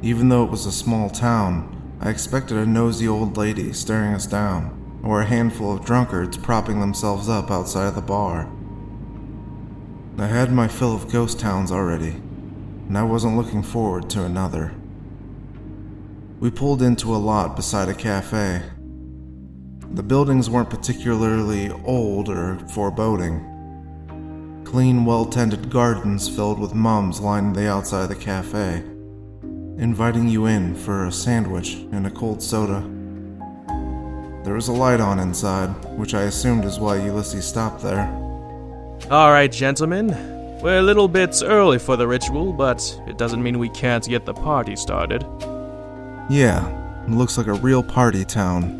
Even 0.03 0.29
though 0.29 0.43
it 0.43 0.51
was 0.51 0.67
a 0.67 0.71
small 0.71 1.09
town, 1.09 1.97
I 1.99 2.09
expected 2.09 2.57
a 2.57 2.67
nosy 2.67 3.07
old 3.07 3.35
lady 3.35 3.73
staring 3.73 4.13
us 4.13 4.27
down, 4.27 5.01
or 5.03 5.21
a 5.21 5.25
handful 5.25 5.73
of 5.73 5.83
drunkards 5.83 6.37
propping 6.37 6.79
themselves 6.79 7.27
up 7.27 7.49
outside 7.49 7.87
of 7.87 7.95
the 7.95 8.01
bar. 8.01 8.47
I 10.19 10.27
had 10.27 10.51
my 10.51 10.67
fill 10.67 10.93
of 10.93 11.11
ghost 11.11 11.39
towns 11.39 11.71
already, 11.71 12.11
and 12.87 12.95
I 12.95 13.01
wasn't 13.01 13.37
looking 13.37 13.63
forward 13.63 14.07
to 14.11 14.23
another. 14.23 14.75
We 16.39 16.51
pulled 16.51 16.83
into 16.83 17.15
a 17.15 17.17
lot 17.17 17.55
beside 17.55 17.89
a 17.89 17.95
cafe. 17.95 18.61
The 19.93 20.03
buildings 20.03 20.47
weren't 20.47 20.69
particularly 20.69 21.71
old 21.71 22.29
or 22.29 22.59
foreboding. 22.69 23.47
Clean, 24.71 25.03
well 25.03 25.25
tended 25.25 25.69
gardens 25.69 26.29
filled 26.29 26.57
with 26.57 26.73
mums 26.73 27.19
lined 27.19 27.53
the 27.53 27.69
outside 27.69 28.03
of 28.03 28.07
the 28.07 28.15
cafe, 28.15 28.81
inviting 29.77 30.29
you 30.29 30.45
in 30.45 30.75
for 30.75 31.07
a 31.07 31.11
sandwich 31.11 31.73
and 31.91 32.07
a 32.07 32.09
cold 32.09 32.41
soda. 32.41 32.79
There 34.45 34.53
was 34.53 34.69
a 34.69 34.71
light 34.71 35.01
on 35.01 35.19
inside, 35.19 35.67
which 35.97 36.13
I 36.13 36.21
assumed 36.21 36.63
is 36.63 36.79
why 36.79 37.03
Ulysses 37.03 37.45
stopped 37.45 37.83
there. 37.83 38.07
Alright, 39.11 39.51
gentlemen. 39.51 40.07
We're 40.61 40.79
a 40.79 40.81
little 40.81 41.09
bit 41.09 41.41
early 41.43 41.77
for 41.77 41.97
the 41.97 42.07
ritual, 42.07 42.53
but 42.53 42.97
it 43.07 43.17
doesn't 43.17 43.43
mean 43.43 43.59
we 43.59 43.67
can't 43.71 44.07
get 44.07 44.25
the 44.25 44.33
party 44.33 44.77
started. 44.77 45.25
Yeah, 46.29 47.03
it 47.03 47.11
looks 47.11 47.37
like 47.37 47.47
a 47.47 47.55
real 47.55 47.83
party 47.83 48.23
town. 48.23 48.77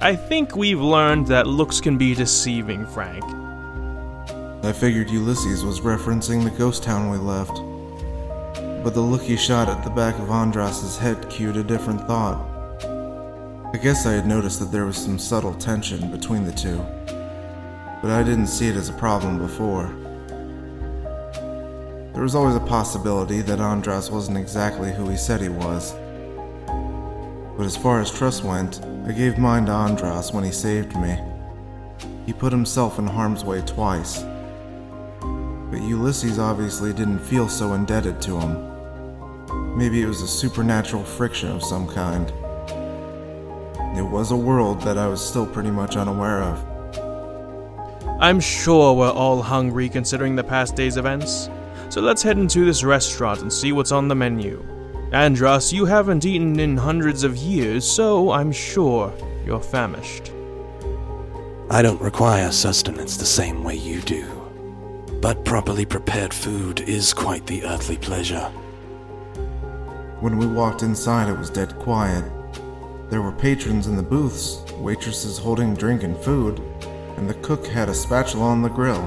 I 0.00 0.16
think 0.16 0.56
we've 0.56 0.80
learned 0.80 1.26
that 1.26 1.46
looks 1.46 1.78
can 1.78 1.98
be 1.98 2.14
deceiving, 2.14 2.86
Frank. 2.86 3.22
I 4.66 4.72
figured 4.72 5.10
Ulysses 5.10 5.62
was 5.62 5.80
referencing 5.80 6.42
the 6.42 6.50
ghost 6.50 6.82
town 6.82 7.10
we 7.10 7.18
left. 7.18 7.54
But 8.82 8.94
the 8.94 9.00
look 9.00 9.20
he 9.20 9.36
shot 9.36 9.68
at 9.68 9.84
the 9.84 9.90
back 9.90 10.18
of 10.18 10.30
Andras's 10.30 10.96
head 10.96 11.28
cued 11.28 11.58
a 11.58 11.62
different 11.62 12.06
thought. 12.06 12.38
I 13.74 13.76
guess 13.76 14.06
I 14.06 14.12
had 14.12 14.26
noticed 14.26 14.60
that 14.60 14.72
there 14.72 14.86
was 14.86 14.96
some 14.96 15.18
subtle 15.18 15.52
tension 15.52 16.10
between 16.10 16.44
the 16.44 16.52
two, 16.52 16.78
but 18.00 18.10
I 18.10 18.22
didn't 18.22 18.46
see 18.46 18.68
it 18.68 18.76
as 18.76 18.88
a 18.88 18.94
problem 18.94 19.38
before. 19.38 19.94
There 22.14 22.22
was 22.22 22.34
always 22.34 22.56
a 22.56 22.60
possibility 22.60 23.42
that 23.42 23.60
Andras 23.60 24.10
wasn't 24.10 24.38
exactly 24.38 24.92
who 24.92 25.10
he 25.10 25.16
said 25.18 25.42
he 25.42 25.50
was. 25.50 25.92
But 27.56 27.66
as 27.66 27.76
far 27.76 28.00
as 28.00 28.10
trust 28.10 28.44
went, 28.44 28.80
I 29.06 29.12
gave 29.12 29.36
mine 29.36 29.66
to 29.66 29.72
Andras 29.72 30.32
when 30.32 30.42
he 30.42 30.52
saved 30.52 30.96
me. 30.96 31.18
He 32.24 32.32
put 32.32 32.50
himself 32.50 32.98
in 32.98 33.06
harm's 33.06 33.44
way 33.44 33.60
twice. 33.60 34.24
But 35.74 35.82
Ulysses 35.82 36.38
obviously 36.38 36.92
didn't 36.92 37.18
feel 37.18 37.48
so 37.48 37.72
indebted 37.72 38.22
to 38.22 38.38
him. 38.38 39.76
Maybe 39.76 40.02
it 40.02 40.06
was 40.06 40.22
a 40.22 40.28
supernatural 40.28 41.02
friction 41.02 41.50
of 41.50 41.64
some 41.64 41.88
kind. 41.88 42.32
It 43.98 44.08
was 44.08 44.30
a 44.30 44.36
world 44.36 44.80
that 44.82 44.96
I 44.96 45.08
was 45.08 45.20
still 45.20 45.44
pretty 45.44 45.72
much 45.72 45.96
unaware 45.96 46.44
of. 46.44 46.64
I'm 48.20 48.38
sure 48.38 48.94
we're 48.94 49.10
all 49.10 49.42
hungry 49.42 49.88
considering 49.88 50.36
the 50.36 50.44
past 50.44 50.76
day's 50.76 50.96
events. 50.96 51.50
So 51.88 52.00
let's 52.00 52.22
head 52.22 52.38
into 52.38 52.64
this 52.64 52.84
restaurant 52.84 53.42
and 53.42 53.52
see 53.52 53.72
what's 53.72 53.90
on 53.90 54.06
the 54.06 54.14
menu. 54.14 54.64
Andras, 55.10 55.72
you 55.72 55.86
haven't 55.86 56.24
eaten 56.24 56.60
in 56.60 56.76
hundreds 56.76 57.24
of 57.24 57.36
years, 57.36 57.84
so 57.84 58.30
I'm 58.30 58.52
sure 58.52 59.12
you're 59.44 59.60
famished. 59.60 60.30
I 61.68 61.82
don't 61.82 62.00
require 62.00 62.52
sustenance 62.52 63.16
the 63.16 63.26
same 63.26 63.64
way 63.64 63.74
you 63.74 64.00
do. 64.02 64.33
But 65.20 65.44
properly 65.44 65.84
prepared 65.84 66.34
food 66.34 66.80
is 66.80 67.12
quite 67.12 67.46
the 67.46 67.64
earthly 67.64 67.96
pleasure. 67.96 68.50
When 70.20 70.38
we 70.38 70.46
walked 70.46 70.82
inside, 70.82 71.28
it 71.28 71.38
was 71.38 71.50
dead 71.50 71.78
quiet. 71.78 72.24
There 73.10 73.22
were 73.22 73.32
patrons 73.32 73.86
in 73.86 73.96
the 73.96 74.02
booths, 74.02 74.62
waitresses 74.78 75.38
holding 75.38 75.74
drink 75.74 76.02
and 76.02 76.16
food, 76.16 76.60
and 77.16 77.28
the 77.28 77.34
cook 77.34 77.66
had 77.66 77.88
a 77.88 77.94
spatula 77.94 78.44
on 78.44 78.62
the 78.62 78.68
grill, 78.68 79.02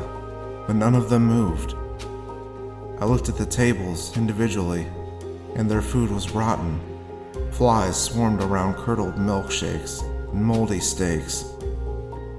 but 0.67 0.75
none 0.75 0.95
of 0.95 1.09
them 1.09 1.25
moved. 1.25 1.73
I 2.99 3.05
looked 3.05 3.29
at 3.29 3.37
the 3.37 3.45
tables 3.45 4.15
individually, 4.17 4.87
and 5.55 5.69
their 5.69 5.81
food 5.81 6.11
was 6.11 6.31
rotten. 6.31 6.79
Flies 7.51 7.95
swarmed 7.95 8.41
around 8.41 8.75
curdled 8.75 9.15
milkshakes 9.15 10.03
and 10.31 10.43
moldy 10.43 10.79
steaks. 10.79 11.56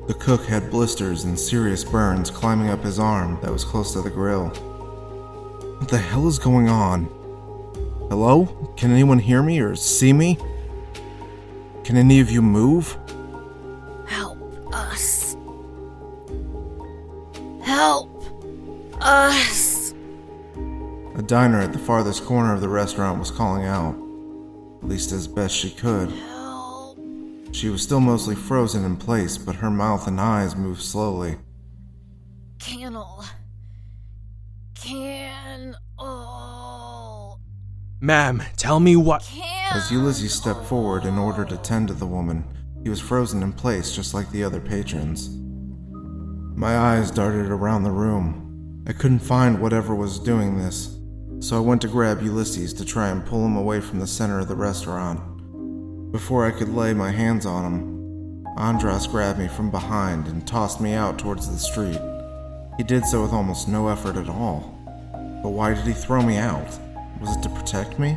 The 0.09 0.15
cook 0.15 0.47
had 0.47 0.71
blisters 0.71 1.25
and 1.25 1.39
serious 1.39 1.85
burns 1.85 2.31
climbing 2.31 2.71
up 2.71 2.83
his 2.83 2.99
arm 2.99 3.39
that 3.43 3.53
was 3.53 3.63
close 3.63 3.93
to 3.93 4.01
the 4.01 4.09
grill. 4.09 4.49
What 5.77 5.91
the 5.91 5.99
hell 5.99 6.27
is 6.27 6.39
going 6.39 6.71
on? 6.71 7.05
Hello? 8.09 8.47
Can 8.79 8.91
anyone 8.91 9.19
hear 9.19 9.43
me 9.43 9.61
or 9.61 9.77
see 9.77 10.15
me? 10.15 10.39
Can 11.85 11.99
any 11.99 12.21
of 12.21 12.31
you 12.31 12.41
move? 12.41 12.97
Help 14.07 14.39
us. 14.73 15.37
Help 17.63 18.25
us. 19.03 19.93
A 21.17 21.23
diner 21.23 21.61
at 21.61 21.75
the 21.75 21.79
farthest 21.79 22.25
corner 22.25 22.55
of 22.55 22.63
the 22.63 22.69
restaurant 22.71 23.19
was 23.19 23.31
calling 23.31 23.67
out, 23.67 23.95
at 24.83 24.89
least 24.89 25.13
as 25.13 25.29
best 25.29 25.55
she 25.55 25.69
could. 25.69 26.11
She 27.59 27.69
was 27.69 27.83
still 27.83 27.99
mostly 27.99 28.37
frozen 28.37 28.85
in 28.85 28.97
place, 28.97 29.37
but 29.37 29.57
her 29.57 29.69
mouth 29.69 30.07
and 30.07 30.21
eyes 30.21 30.55
moved 30.55 30.81
slowly. 30.81 31.39
Cannel. 32.61 33.25
Can. 34.77 35.75
Oh. 35.99 37.41
Ma'am, 38.01 38.45
tell 38.57 38.79
me 38.79 38.95
what. 38.95 39.29
As 39.73 39.91
Ulysses 39.91 40.33
stepped 40.33 40.67
forward 40.67 41.05
in 41.05 41.19
order 41.19 41.45
to 41.47 41.57
tend 41.57 41.89
to 41.89 41.95
the 41.95 42.07
woman, 42.07 42.45
he 42.85 42.91
was 42.91 43.01
frozen 43.01 43.43
in 43.43 43.53
place 43.53 43.93
just 43.93 44.15
like 44.15 44.31
the 44.31 44.45
other 44.45 44.61
patrons. 44.61 45.29
My 46.57 46.79
eyes 46.79 47.11
darted 47.11 47.51
around 47.51 47.83
the 47.83 47.91
room. 47.91 48.85
I 48.87 48.93
couldn't 48.93 49.19
find 49.19 49.61
whatever 49.61 49.97
was 49.97 50.21
doing 50.21 50.59
this, 50.59 50.97
so 51.41 51.57
I 51.57 51.61
went 51.61 51.83
to 51.83 51.89
grab 51.89 52.23
Ulysses 52.23 52.73
to 52.75 52.85
try 52.85 53.09
and 53.09 53.27
pull 53.27 53.45
him 53.45 53.57
away 53.57 53.81
from 53.81 53.99
the 53.99 54.07
center 54.07 54.39
of 54.39 54.47
the 54.47 54.55
restaurant. 54.55 55.28
Before 56.11 56.47
I 56.47 56.53
could 56.53 56.75
lay 56.75 56.95
my 56.95 57.11
hands 57.11 57.45
on 57.45 57.65
him, 57.65 58.47
Andras 58.57 59.07
grabbed 59.07 59.39
me 59.39 59.47
from 59.47 59.71
behind 59.71 60.27
and 60.27 60.47
tossed 60.47 60.81
me 60.81 60.95
out 60.95 61.19
towards 61.19 61.51
the 61.51 61.59
street. 61.59 62.01
He 62.79 62.83
did 62.83 63.05
so 63.05 63.21
with 63.21 63.35
almost 63.35 63.69
no 63.69 63.89
effort 63.89 64.17
at 64.17 64.31
all. 64.31 64.75
But 65.43 65.51
why 65.51 65.75
did 65.75 65.85
he 65.85 65.93
throw 65.93 66.23
me 66.23 66.39
out? 66.39 66.67
Was 67.21 67.37
it 67.37 67.43
to 67.43 67.51
protect 67.51 67.99
me? 67.99 68.17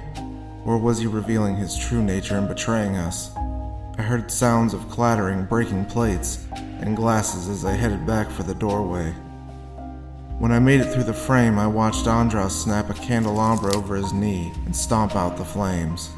Or 0.65 0.77
was 0.77 0.99
he 0.99 1.06
revealing 1.06 1.58
his 1.58 1.77
true 1.77 2.01
nature 2.01 2.38
and 2.38 2.47
betraying 2.47 2.95
us? 2.95 3.36
I 3.97 4.04
heard 4.04 4.32
sounds 4.32 4.73
of 4.73 4.89
clattering, 4.89 5.43
breaking 5.43 5.86
plates, 5.86 6.47
and 6.54 6.95
glasses 6.95 7.49
as 7.49 7.65
I 7.65 7.73
headed 7.73 8.08
back 8.08 8.32
for 8.32 8.43
the 8.43 8.56
doorway. 8.56 9.12
When 10.39 10.54
I 10.54 10.60
made 10.60 10.80
it 10.80 10.93
through 10.93 11.04
the 11.04 11.13
frame, 11.13 11.60
I 11.60 11.67
watched 11.67 12.08
Andras 12.08 12.56
snap 12.63 12.89
a 12.89 12.93
candelabra 12.93 13.75
over 13.75 13.97
his 13.97 14.13
knee 14.13 14.54
and 14.65 14.73
stomp 14.73 15.13
out 15.15 15.36
the 15.36 15.43
flames. 15.43 16.10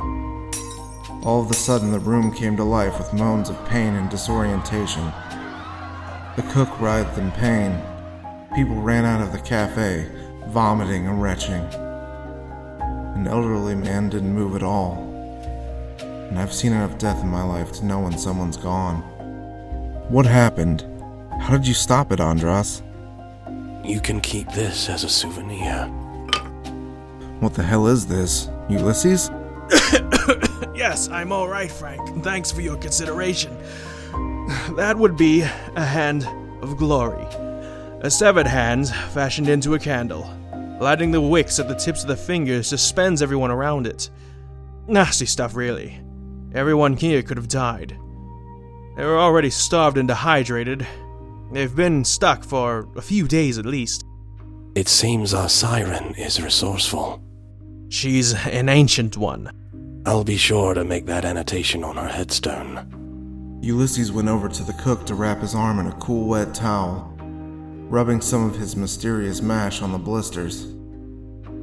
All 1.26 1.42
of 1.42 1.50
a 1.50 1.54
sudden, 1.54 1.92
the 1.92 2.00
room 2.00 2.34
came 2.34 2.58
to 2.58 2.66
life 2.66 2.98
with 2.98 3.14
moans 3.14 3.50
of 3.50 3.66
pain 3.66 3.94
and 3.94 4.10
disorientation. 4.10 5.06
The 6.36 6.44
cook 6.52 6.82
writhed 6.82 7.18
in 7.18 7.32
pain. 7.32 7.82
People 8.54 8.82
ran 8.82 9.06
out 9.06 9.22
of 9.22 9.32
the 9.32 9.40
cafe, 9.40 10.06
vomiting 10.48 11.08
and 11.08 11.22
retching. 11.22 11.64
An 13.16 13.26
elderly 13.26 13.74
man 13.74 14.10
didn't 14.10 14.34
move 14.34 14.54
at 14.54 14.64
all. 14.64 14.98
And 16.02 16.38
I've 16.38 16.54
seen 16.54 16.74
enough 16.74 16.98
death 16.98 17.22
in 17.22 17.30
my 17.30 17.44
life 17.44 17.72
to 17.74 17.86
know 17.86 18.02
when 18.02 18.18
someone's 18.18 18.58
gone. 18.58 18.98
What 20.10 20.26
happened? 20.26 20.86
How 21.40 21.56
did 21.56 21.66
you 21.66 21.74
stop 21.74 22.12
it, 22.12 22.20
Andras? 22.20 22.84
You 23.86 24.02
can 24.02 24.20
keep 24.20 24.52
this 24.52 24.90
as 24.90 25.06
a 25.06 25.10
souvenir. 25.10 25.86
What 27.40 27.54
the 27.54 27.64
hell 27.64 27.88
is 27.88 28.08
this? 28.08 28.50
Ulysses? 28.68 29.32
yes, 30.76 31.08
I'm 31.10 31.32
alright, 31.32 31.72
Frank. 31.72 32.24
Thanks 32.24 32.52
for 32.52 32.62
your 32.62 32.78
consideration. 32.78 33.58
That 34.76 34.96
would 34.98 35.18
be 35.18 35.42
a 35.42 35.84
hand 35.84 36.28
of 36.62 36.78
glory. 36.78 37.26
A 38.02 38.12
severed 38.12 38.48
hand 38.48 38.90
fashioned 39.12 39.48
into 39.48 39.76
a 39.76 39.80
candle. 39.80 40.30
Lighting 40.80 41.12
the 41.12 41.22
wicks 41.22 41.60
at 41.60 41.68
the 41.68 41.76
tips 41.76 42.02
of 42.02 42.08
the 42.10 42.18
fingers 42.18 42.68
suspends 42.68 43.22
everyone 43.22 43.52
around 43.52 43.88
it. 43.88 44.10
Nasty 44.88 45.26
stuff, 45.26 45.56
really. 45.56 46.00
Everyone 46.54 46.98
here 46.98 47.22
could 47.24 47.38
have 47.38 47.48
died. 47.48 47.98
They 48.98 49.06
were 49.06 49.18
already 49.18 49.50
starved 49.50 49.98
and 49.98 50.08
dehydrated. 50.08 50.86
They've 51.52 51.76
been 51.76 52.04
stuck 52.04 52.44
for 52.44 52.88
a 52.96 53.02
few 53.02 53.28
days 53.28 53.58
at 53.58 53.66
least. 53.66 54.04
It 54.76 54.88
seems 54.88 55.34
our 55.34 55.50
siren 55.50 56.16
is 56.16 56.42
resourceful. 56.42 57.24
She's 57.90 58.34
an 58.48 58.70
ancient 58.70 59.16
one. 59.18 59.52
I'll 60.06 60.26
be 60.26 60.36
sure 60.36 60.74
to 60.74 60.84
make 60.84 61.06
that 61.06 61.24
annotation 61.24 61.82
on 61.82 61.96
her 61.96 62.10
headstone. 62.10 63.60
Ulysses 63.62 64.12
went 64.12 64.28
over 64.28 64.50
to 64.50 64.64
the 64.64 64.74
cook 64.74 65.06
to 65.06 65.16
wrap 65.16 65.40
his 65.40 65.56
arm 65.56 65.80
in 65.80 65.88
a 65.88 65.94
cool, 65.94 66.28
wet 66.28 66.54
towel, 66.54 67.10
rubbing 67.88 68.20
some 68.20 68.46
of 68.46 68.58
his 68.58 68.76
mysterious 68.76 69.42
mash 69.42 69.82
on 69.82 69.94
the 69.94 69.98
blisters. 69.98 70.66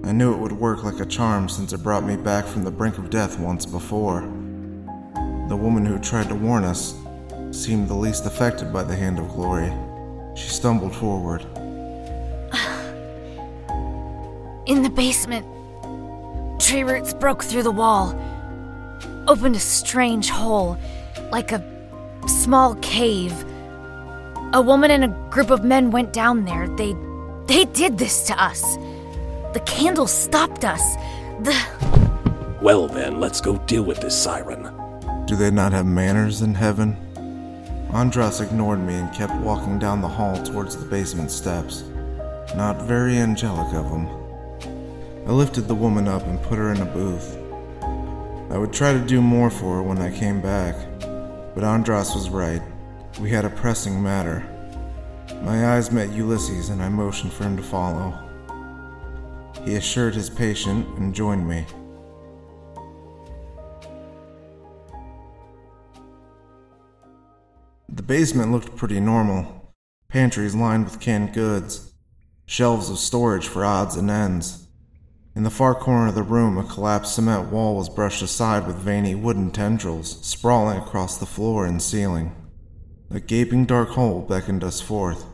I 0.04 0.12
knew 0.12 0.32
it 0.32 0.38
would 0.38 0.52
work 0.52 0.84
like 0.84 1.00
a 1.00 1.04
charm 1.04 1.50
since 1.50 1.74
it 1.74 1.82
brought 1.82 2.04
me 2.04 2.16
back 2.16 2.46
from 2.46 2.64
the 2.64 2.70
brink 2.70 2.96
of 2.96 3.10
death 3.10 3.38
once 3.38 3.66
before. 3.66 4.22
The 5.50 5.58
woman 5.60 5.84
who 5.84 5.98
tried 5.98 6.30
to 6.30 6.34
warn 6.34 6.64
us 6.64 6.94
seemed 7.50 7.88
the 7.88 7.94
least 7.94 8.24
affected 8.24 8.72
by 8.72 8.84
the 8.84 8.96
hand 8.96 9.18
of 9.18 9.28
glory. 9.28 9.70
She 10.34 10.48
stumbled 10.48 10.96
forward. 10.96 11.42
In 14.66 14.82
the 14.82 14.88
basement, 14.88 15.44
tree 16.60 16.84
roots 16.84 17.14
broke 17.14 17.42
through 17.42 17.62
the 17.62 17.70
wall, 17.70 18.14
opened 19.26 19.56
a 19.56 19.60
strange 19.60 20.28
hole, 20.28 20.76
like 21.32 21.52
a 21.52 21.64
small 22.26 22.74
cave. 22.76 23.32
A 24.52 24.60
woman 24.60 24.90
and 24.90 25.04
a 25.04 25.30
group 25.30 25.50
of 25.50 25.64
men 25.64 25.90
went 25.90 26.12
down 26.12 26.44
there. 26.44 26.68
They 26.76 26.94
they 27.46 27.64
did 27.64 27.98
this 27.98 28.26
to 28.26 28.40
us. 28.40 28.76
The 29.54 29.62
candle 29.66 30.06
stopped 30.06 30.64
us. 30.64 30.94
The 31.40 31.56
Well, 32.60 32.86
then, 32.86 33.18
let's 33.20 33.40
go 33.40 33.56
deal 33.58 33.82
with 33.82 34.00
this 34.00 34.20
siren. 34.20 34.70
Do 35.26 35.36
they 35.36 35.50
not 35.50 35.72
have 35.72 35.86
manners 35.86 36.42
in 36.42 36.54
heaven? 36.54 36.96
Andras 37.92 38.40
ignored 38.40 38.80
me 38.80 38.94
and 38.94 39.12
kept 39.12 39.34
walking 39.36 39.78
down 39.78 40.00
the 40.00 40.08
hall 40.08 40.40
towards 40.44 40.76
the 40.76 40.84
basement 40.84 41.30
steps. 41.30 41.84
Not 42.54 42.82
very 42.82 43.16
angelic 43.16 43.72
of 43.74 43.86
him. 43.90 44.19
I 45.26 45.32
lifted 45.32 45.68
the 45.68 45.74
woman 45.74 46.08
up 46.08 46.26
and 46.26 46.42
put 46.42 46.58
her 46.58 46.72
in 46.72 46.80
a 46.80 46.86
booth. 46.86 47.36
I 48.50 48.58
would 48.58 48.72
try 48.72 48.92
to 48.92 48.98
do 48.98 49.20
more 49.20 49.50
for 49.50 49.76
her 49.76 49.82
when 49.82 49.98
I 49.98 50.16
came 50.16 50.40
back, 50.40 50.74
but 51.54 51.62
Andras 51.62 52.14
was 52.14 52.30
right. 52.30 52.62
We 53.20 53.30
had 53.30 53.44
a 53.44 53.50
pressing 53.50 54.02
matter. 54.02 54.44
My 55.42 55.74
eyes 55.74 55.92
met 55.92 56.10
Ulysses 56.10 56.68
and 56.70 56.82
I 56.82 56.88
motioned 56.88 57.32
for 57.32 57.44
him 57.44 57.56
to 57.56 57.62
follow. 57.62 58.12
He 59.64 59.76
assured 59.76 60.14
his 60.14 60.30
patient 60.30 60.86
and 60.98 61.14
joined 61.14 61.46
me. 61.48 61.66
The 67.88 68.02
basement 68.02 68.52
looked 68.52 68.76
pretty 68.76 69.00
normal. 69.00 69.74
Pantries 70.08 70.54
lined 70.54 70.86
with 70.86 70.98
canned 70.98 71.34
goods, 71.34 71.92
shelves 72.46 72.90
of 72.90 72.98
storage 72.98 73.46
for 73.46 73.64
odds 73.64 73.96
and 73.96 74.10
ends. 74.10 74.66
In 75.36 75.44
the 75.44 75.50
far 75.50 75.74
corner 75.76 76.08
of 76.08 76.16
the 76.16 76.22
room, 76.24 76.58
a 76.58 76.64
collapsed 76.64 77.14
cement 77.14 77.52
wall 77.52 77.76
was 77.76 77.88
brushed 77.88 78.20
aside 78.20 78.66
with 78.66 78.76
veiny 78.76 79.14
wooden 79.14 79.50
tendrils 79.52 80.18
sprawling 80.26 80.78
across 80.78 81.18
the 81.18 81.26
floor 81.26 81.66
and 81.66 81.80
ceiling. 81.80 82.34
A 83.10 83.20
gaping 83.20 83.64
dark 83.64 83.90
hole 83.90 84.22
beckoned 84.22 84.64
us 84.64 84.80
forth. 84.80 85.24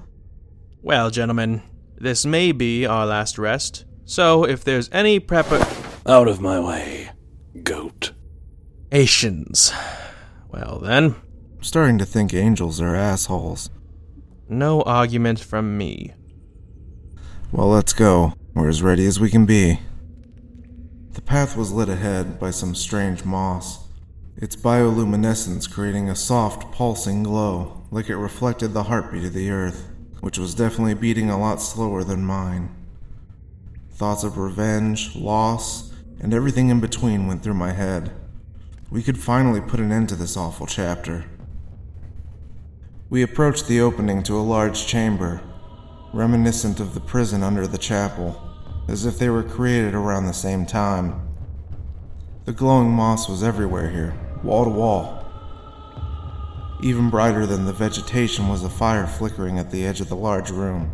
Well, 0.82 1.11
gentlemen, 1.11 1.62
this 1.96 2.26
may 2.26 2.52
be 2.52 2.85
our 2.85 3.06
last 3.06 3.38
rest, 3.38 3.85
so 4.04 4.44
if 4.44 4.62
there's 4.64 4.90
any 4.92 5.18
prepar. 5.18 5.61
Out 6.06 6.28
of 6.28 6.40
my 6.40 6.61
way, 6.61 7.11
goat. 7.62 8.12
Asians. 8.92 9.72
Well, 10.48 10.78
then, 10.78 11.16
I'm 11.56 11.62
starting 11.62 11.98
to 11.98 12.06
think 12.06 12.32
angels 12.35 12.80
are 12.80 12.94
assholes. 12.94 13.70
no 14.48 14.82
argument 14.82 15.40
from 15.40 15.76
me. 15.76 16.12
Well, 17.50 17.68
let's 17.68 17.92
go. 17.92 18.35
We're 18.56 18.70
as 18.70 18.82
ready 18.82 19.04
as 19.04 19.20
we 19.20 19.28
can 19.28 19.44
be. 19.44 19.80
The 21.12 21.20
path 21.20 21.58
was 21.58 21.72
lit 21.72 21.90
ahead 21.90 22.40
by 22.40 22.52
some 22.52 22.74
strange 22.74 23.22
moss, 23.22 23.86
its 24.34 24.56
bioluminescence 24.56 25.70
creating 25.70 26.08
a 26.08 26.16
soft, 26.16 26.72
pulsing 26.72 27.22
glow, 27.22 27.86
like 27.90 28.08
it 28.08 28.16
reflected 28.16 28.72
the 28.72 28.84
heartbeat 28.84 29.26
of 29.26 29.34
the 29.34 29.50
earth, 29.50 29.90
which 30.20 30.38
was 30.38 30.54
definitely 30.54 30.94
beating 30.94 31.28
a 31.28 31.38
lot 31.38 31.60
slower 31.60 32.02
than 32.02 32.24
mine. 32.24 32.74
Thoughts 33.90 34.24
of 34.24 34.38
revenge, 34.38 35.14
loss, 35.14 35.92
and 36.18 36.32
everything 36.32 36.70
in 36.70 36.80
between 36.80 37.26
went 37.26 37.42
through 37.42 37.52
my 37.52 37.72
head. 37.72 38.10
We 38.90 39.02
could 39.02 39.18
finally 39.18 39.60
put 39.60 39.80
an 39.80 39.92
end 39.92 40.08
to 40.08 40.16
this 40.16 40.34
awful 40.34 40.66
chapter. 40.66 41.26
We 43.10 43.20
approached 43.20 43.68
the 43.68 43.82
opening 43.82 44.22
to 44.22 44.38
a 44.38 44.40
large 44.40 44.86
chamber, 44.86 45.42
reminiscent 46.14 46.80
of 46.80 46.94
the 46.94 47.00
prison 47.00 47.42
under 47.42 47.66
the 47.66 47.76
chapel, 47.76 48.44
as 48.88 49.05
if 49.05 49.18
they 49.18 49.29
were 49.29 49.42
created 49.42 49.94
around 49.94 50.27
the 50.27 50.33
same 50.33 50.64
time. 50.64 51.20
The 52.44 52.53
glowing 52.53 52.90
moss 52.90 53.29
was 53.29 53.42
everywhere 53.42 53.90
here, 53.90 54.14
wall 54.42 54.64
to 54.64 54.70
wall. 54.70 55.25
Even 56.83 57.11
brighter 57.11 57.46
than 57.46 57.64
the 57.64 57.72
vegetation 57.72 58.49
was 58.49 58.62
a 58.62 58.70
fire 58.70 59.07
flickering 59.07 59.59
at 59.59 59.70
the 59.70 59.85
edge 59.85 60.01
of 60.01 60.09
the 60.09 60.16
large 60.16 60.51
room. 60.51 60.92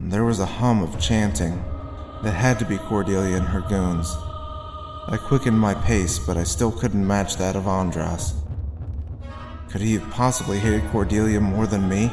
There 0.00 0.24
was 0.24 0.40
a 0.40 0.46
hum 0.46 0.82
of 0.82 1.00
chanting 1.00 1.62
that 2.22 2.32
had 2.32 2.58
to 2.60 2.64
be 2.64 2.78
Cordelia 2.78 3.36
and 3.36 3.46
her 3.46 3.60
goons. 3.60 4.16
I 5.08 5.18
quickened 5.20 5.58
my 5.58 5.74
pace, 5.74 6.18
but 6.18 6.36
I 6.36 6.44
still 6.44 6.72
couldn't 6.72 7.06
match 7.06 7.36
that 7.36 7.56
of 7.56 7.66
Andras. 7.66 8.34
Could 9.68 9.80
he 9.80 9.94
have 9.94 10.10
possibly 10.10 10.58
hated 10.58 10.88
Cordelia 10.90 11.40
more 11.40 11.66
than 11.66 11.88
me? 11.88 12.10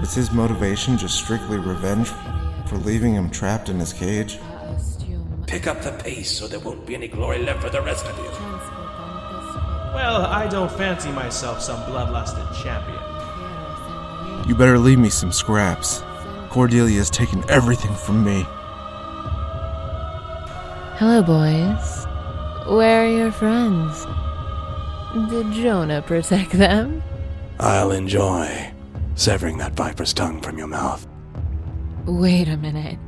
Was 0.00 0.14
his 0.14 0.32
motivation 0.32 0.96
just 0.96 1.16
strictly 1.16 1.58
revenge 1.58 2.10
for 2.68 2.76
leaving 2.78 3.14
him 3.14 3.30
trapped 3.30 3.68
in 3.68 3.78
his 3.78 3.92
cage? 3.92 4.38
Pick 5.46 5.66
up 5.66 5.82
the 5.82 5.92
pace 5.92 6.30
so 6.30 6.48
there 6.48 6.58
won't 6.60 6.86
be 6.86 6.94
any 6.94 7.08
glory 7.08 7.38
left 7.38 7.62
for 7.62 7.70
the 7.70 7.80
rest 7.80 8.04
of 8.06 8.16
you. 8.18 8.30
Well, 9.94 10.26
I 10.26 10.46
don't 10.50 10.70
fancy 10.72 11.10
myself 11.10 11.62
some 11.62 11.80
bloodlusted 11.84 12.62
champion. 12.62 14.48
You 14.48 14.54
better 14.54 14.78
leave 14.78 14.98
me 14.98 15.08
some 15.08 15.32
scraps. 15.32 16.02
Cordelia's 16.50 17.10
taken 17.10 17.48
everything 17.50 17.94
from 17.94 18.24
me. 18.24 18.44
Hello, 20.98 21.22
boys. 21.22 22.06
Where 22.68 23.04
are 23.04 23.08
your 23.08 23.32
friends? 23.32 24.06
Did 25.30 25.52
Jonah 25.52 26.02
protect 26.02 26.52
them? 26.52 27.02
I'll 27.58 27.92
enjoy 27.92 28.72
severing 29.14 29.58
that 29.58 29.72
viper's 29.72 30.12
tongue 30.12 30.40
from 30.40 30.58
your 30.58 30.66
mouth. 30.66 31.06
Wait 32.06 32.46
a 32.46 32.56
minute. 32.56 32.98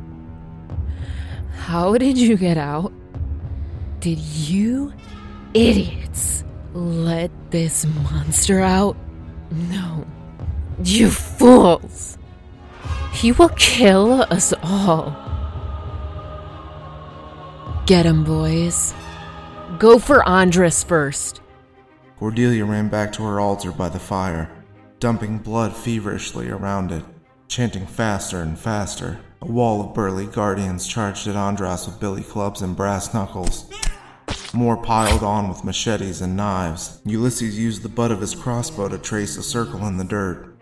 How 1.54 1.96
did 1.96 2.18
you 2.18 2.36
get 2.36 2.56
out? 2.56 2.92
Did 4.00 4.18
you 4.18 4.92
idiots 5.54 6.42
let 6.72 7.30
this 7.50 7.86
monster 8.02 8.60
out? 8.60 8.96
No. 9.50 10.04
You 10.82 11.10
fools! 11.10 12.18
He 13.12 13.32
will 13.32 13.50
kill 13.50 14.22
us 14.30 14.52
all. 14.62 15.16
Get 17.86 18.04
him, 18.04 18.24
boys. 18.24 18.94
Go 19.78 19.98
for 19.98 20.28
Andras 20.28 20.82
first. 20.82 21.40
Cordelia 22.18 22.64
ran 22.64 22.88
back 22.88 23.12
to 23.12 23.22
her 23.22 23.38
altar 23.38 23.70
by 23.70 23.88
the 23.88 23.98
fire, 23.98 24.50
dumping 24.98 25.38
blood 25.38 25.74
feverishly 25.74 26.48
around 26.48 26.90
it, 26.90 27.04
chanting 27.48 27.86
faster 27.86 28.40
and 28.42 28.58
faster. 28.58 29.18
A 29.40 29.46
wall 29.46 29.80
of 29.80 29.94
burly 29.94 30.26
guardians 30.26 30.86
charged 30.86 31.26
at 31.26 31.36
Andras 31.36 31.86
with 31.86 31.98
billy 31.98 32.22
clubs 32.22 32.60
and 32.60 32.76
brass 32.76 33.14
knuckles. 33.14 33.70
More 34.52 34.76
piled 34.76 35.22
on 35.22 35.48
with 35.48 35.64
machetes 35.64 36.20
and 36.20 36.36
knives. 36.36 37.00
Ulysses 37.04 37.58
used 37.58 37.82
the 37.82 37.88
butt 37.88 38.10
of 38.10 38.20
his 38.20 38.34
crossbow 38.34 38.88
to 38.88 38.98
trace 38.98 39.36
a 39.36 39.42
circle 39.42 39.86
in 39.86 39.96
the 39.96 40.04
dirt. 40.04 40.54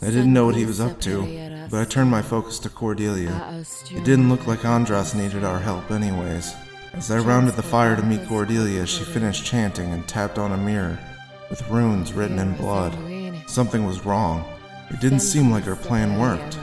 I 0.00 0.06
didn't 0.06 0.32
know 0.32 0.46
what 0.46 0.56
he 0.56 0.66
was 0.66 0.80
up 0.80 1.00
to, 1.02 1.68
but 1.70 1.80
I 1.80 1.84
turned 1.84 2.10
my 2.10 2.22
focus 2.22 2.58
to 2.60 2.68
Cordelia. 2.68 3.64
It 3.90 4.04
didn't 4.04 4.28
look 4.28 4.46
like 4.48 4.64
Andras 4.64 5.14
needed 5.14 5.44
our 5.44 5.60
help, 5.60 5.90
anyways. 5.92 6.54
As 6.92 7.10
I 7.10 7.18
rounded 7.18 7.54
the 7.54 7.62
fire 7.62 7.94
to 7.94 8.02
meet 8.02 8.26
Cordelia, 8.26 8.84
she 8.86 9.04
finished 9.04 9.44
chanting 9.44 9.92
and 9.92 10.06
tapped 10.08 10.38
on 10.38 10.52
a 10.52 10.56
mirror 10.56 10.98
with 11.48 11.68
runes 11.68 12.12
written 12.12 12.38
in 12.38 12.56
blood. 12.56 12.96
Something 13.46 13.86
was 13.86 14.04
wrong. 14.04 14.44
It 14.92 15.00
didn't 15.00 15.20
seem 15.20 15.50
like 15.50 15.64
her 15.64 15.76
plan 15.76 16.18
worked. 16.18 16.58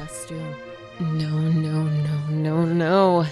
No, 1.00 1.30
no, 1.30 1.84
no, 1.84 2.18
no, 2.30 2.66
no. 2.66 3.26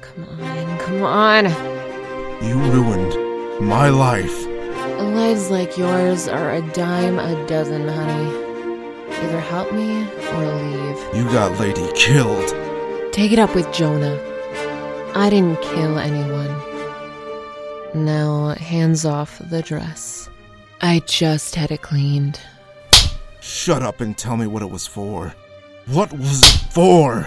Come 0.00 0.40
on, 0.40 0.78
come 0.78 1.02
on. 1.02 1.44
You 2.42 2.58
ruined 2.72 3.60
my 3.60 3.88
life. 3.88 4.46
Lives 4.98 5.50
like 5.50 5.76
yours 5.76 6.28
are 6.28 6.52
a 6.52 6.62
dime 6.72 7.18
a 7.18 7.46
dozen, 7.46 7.86
honey. 7.88 8.48
Either 9.22 9.40
help 9.40 9.72
me 9.72 10.02
or 10.32 10.44
leave. 10.62 11.14
You 11.14 11.24
got 11.32 11.58
Lady 11.60 11.88
killed. 11.94 12.48
Take 13.12 13.32
it 13.32 13.38
up 13.38 13.54
with 13.54 13.70
Jonah. 13.72 14.18
I 15.14 15.30
didn't 15.30 15.60
kill 15.62 15.98
anyone. 15.98 16.54
Now, 17.94 18.54
hands 18.54 19.04
off 19.04 19.40
the 19.50 19.62
dress. 19.62 20.28
I 20.80 21.00
just 21.06 21.54
had 21.54 21.70
it 21.70 21.82
cleaned. 21.82 22.40
Shut 23.48 23.82
up 23.82 24.02
and 24.02 24.14
tell 24.14 24.36
me 24.36 24.46
what 24.46 24.60
it 24.60 24.70
was 24.70 24.86
for. 24.86 25.34
What 25.86 26.12
was 26.12 26.42
it 26.42 26.70
for? 26.70 27.26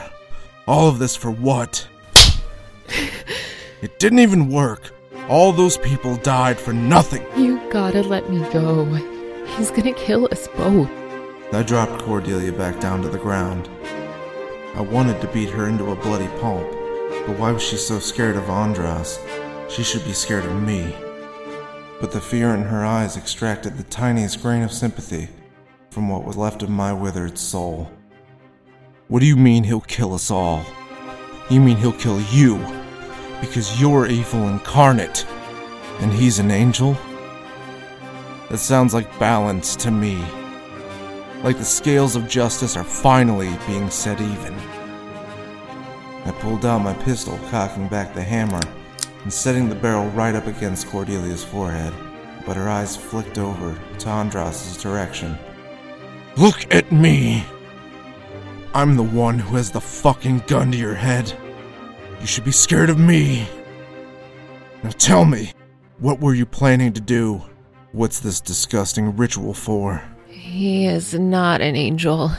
All 0.68 0.88
of 0.88 1.00
this 1.00 1.16
for 1.16 1.32
what? 1.32 1.88
it 3.82 3.98
didn't 3.98 4.20
even 4.20 4.48
work. 4.48 4.94
All 5.30 5.52
those 5.52 5.78
people 5.78 6.18
died 6.18 6.60
for 6.60 6.74
nothing. 6.74 7.26
You 7.36 7.60
gotta 7.72 8.04
let 8.04 8.30
me 8.30 8.38
go. 8.54 8.86
He's 9.58 9.72
gonna 9.72 9.94
kill 9.94 10.28
us 10.32 10.48
both. 10.50 10.92
I 11.54 11.64
dropped 11.64 12.04
Cordelia 12.04 12.52
back 12.52 12.80
down 12.80 13.02
to 13.02 13.10
the 13.10 13.18
ground. 13.18 13.68
I 14.76 14.82
wanted 14.82 15.22
to 15.22 15.28
beat 15.30 15.50
her 15.50 15.68
into 15.68 15.90
a 15.90 15.96
bloody 15.96 16.30
pulp, 16.40 16.70
but 17.26 17.40
why 17.40 17.52
was 17.52 17.64
she 17.64 17.78
so 17.78 17.98
scared 17.98 18.36
of 18.36 18.48
Andras? 18.48 19.18
She 19.70 19.82
should 19.82 20.06
be 20.06 20.14
scared 20.14 20.46
of 20.46 20.62
me. 20.62 20.96
But 22.00 22.12
the 22.12 22.22
fear 22.22 22.54
in 22.54 22.62
her 22.62 22.86
eyes 22.86 23.18
extracted 23.18 23.76
the 23.76 23.84
tiniest 23.86 24.44
grain 24.44 24.62
of 24.62 24.72
sympathy 24.72 25.28
from 25.92 26.08
what 26.08 26.24
was 26.24 26.38
left 26.38 26.64
of 26.64 26.70
my 26.70 26.94
withered 26.94 27.38
soul. 27.38 27.92
What 29.10 29.20
do 29.20 29.26
you 29.26 29.36
mean 29.36 29.66
he'll 29.66 29.82
kill 29.82 30.14
us 30.14 30.32
all? 30.32 30.66
You 31.50 31.60
mean 31.60 31.76
he'll 31.76 31.92
kill 31.92 32.22
you? 32.22 32.58
Because 33.42 33.80
you're 33.80 34.08
evil 34.08 34.48
incarnate, 34.48 35.26
and 36.00 36.14
he's 36.14 36.40
an 36.40 36.50
angel? 36.50 36.98
That 38.50 38.60
sounds 38.60 38.94
like 38.94 39.20
balance 39.20 39.76
to 39.78 39.92
me. 39.92 40.24
Like 41.44 41.58
the 41.58 41.66
scales 41.66 42.16
of 42.16 42.30
justice 42.30 42.78
are 42.78 42.86
finally 42.86 43.50
being 43.68 43.90
set 43.90 44.22
even. 44.22 44.54
I 46.24 46.32
pulled 46.40 46.66
out 46.66 46.84
my 46.84 46.94
pistol, 47.04 47.38
cocking 47.50 47.90
back 47.90 48.14
the 48.14 48.24
hammer, 48.24 48.62
and 49.24 49.34
setting 49.34 49.68
the 49.68 49.76
barrel 49.76 50.10
right 50.12 50.36
up 50.36 50.48
against 50.48 50.88
Cordelia's 50.88 51.44
forehead, 51.44 51.94
but 52.46 52.56
her 52.56 52.70
eyes 52.70 52.96
flicked 52.96 53.38
over 53.38 53.78
to 54.00 54.10
Andras's 54.10 54.82
direction. 54.82 55.38
Look 56.38 56.74
at 56.74 56.92
me! 56.92 57.44
I'm 58.74 58.96
the 58.96 59.04
one 59.04 59.38
who 59.38 59.58
has 59.58 59.70
the 59.70 59.82
fucking 59.82 60.44
gun 60.48 60.72
to 60.72 60.78
your 60.78 60.96
head. 60.96 61.32
You 62.22 62.26
should 62.26 62.46
be 62.46 62.52
scared 62.52 62.90
of 62.90 62.98
me. 62.98 63.48
Now 64.82 64.92
tell 64.92 65.26
me, 65.26 65.52
what 66.00 66.22
were 66.22 66.34
you 66.34 66.46
planning 66.46 66.94
to 66.94 67.02
do? 67.02 67.42
What's 67.92 68.22
this 68.22 68.40
disgusting 68.40 69.18
ritual 69.18 69.54
for? 69.54 70.02
He 70.28 70.86
is 70.88 71.14
not 71.14 71.60
an 71.60 71.76
angel. 71.76 72.32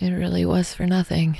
It 0.00 0.10
really 0.10 0.46
was 0.46 0.72
for 0.72 0.86
nothing. 0.86 1.36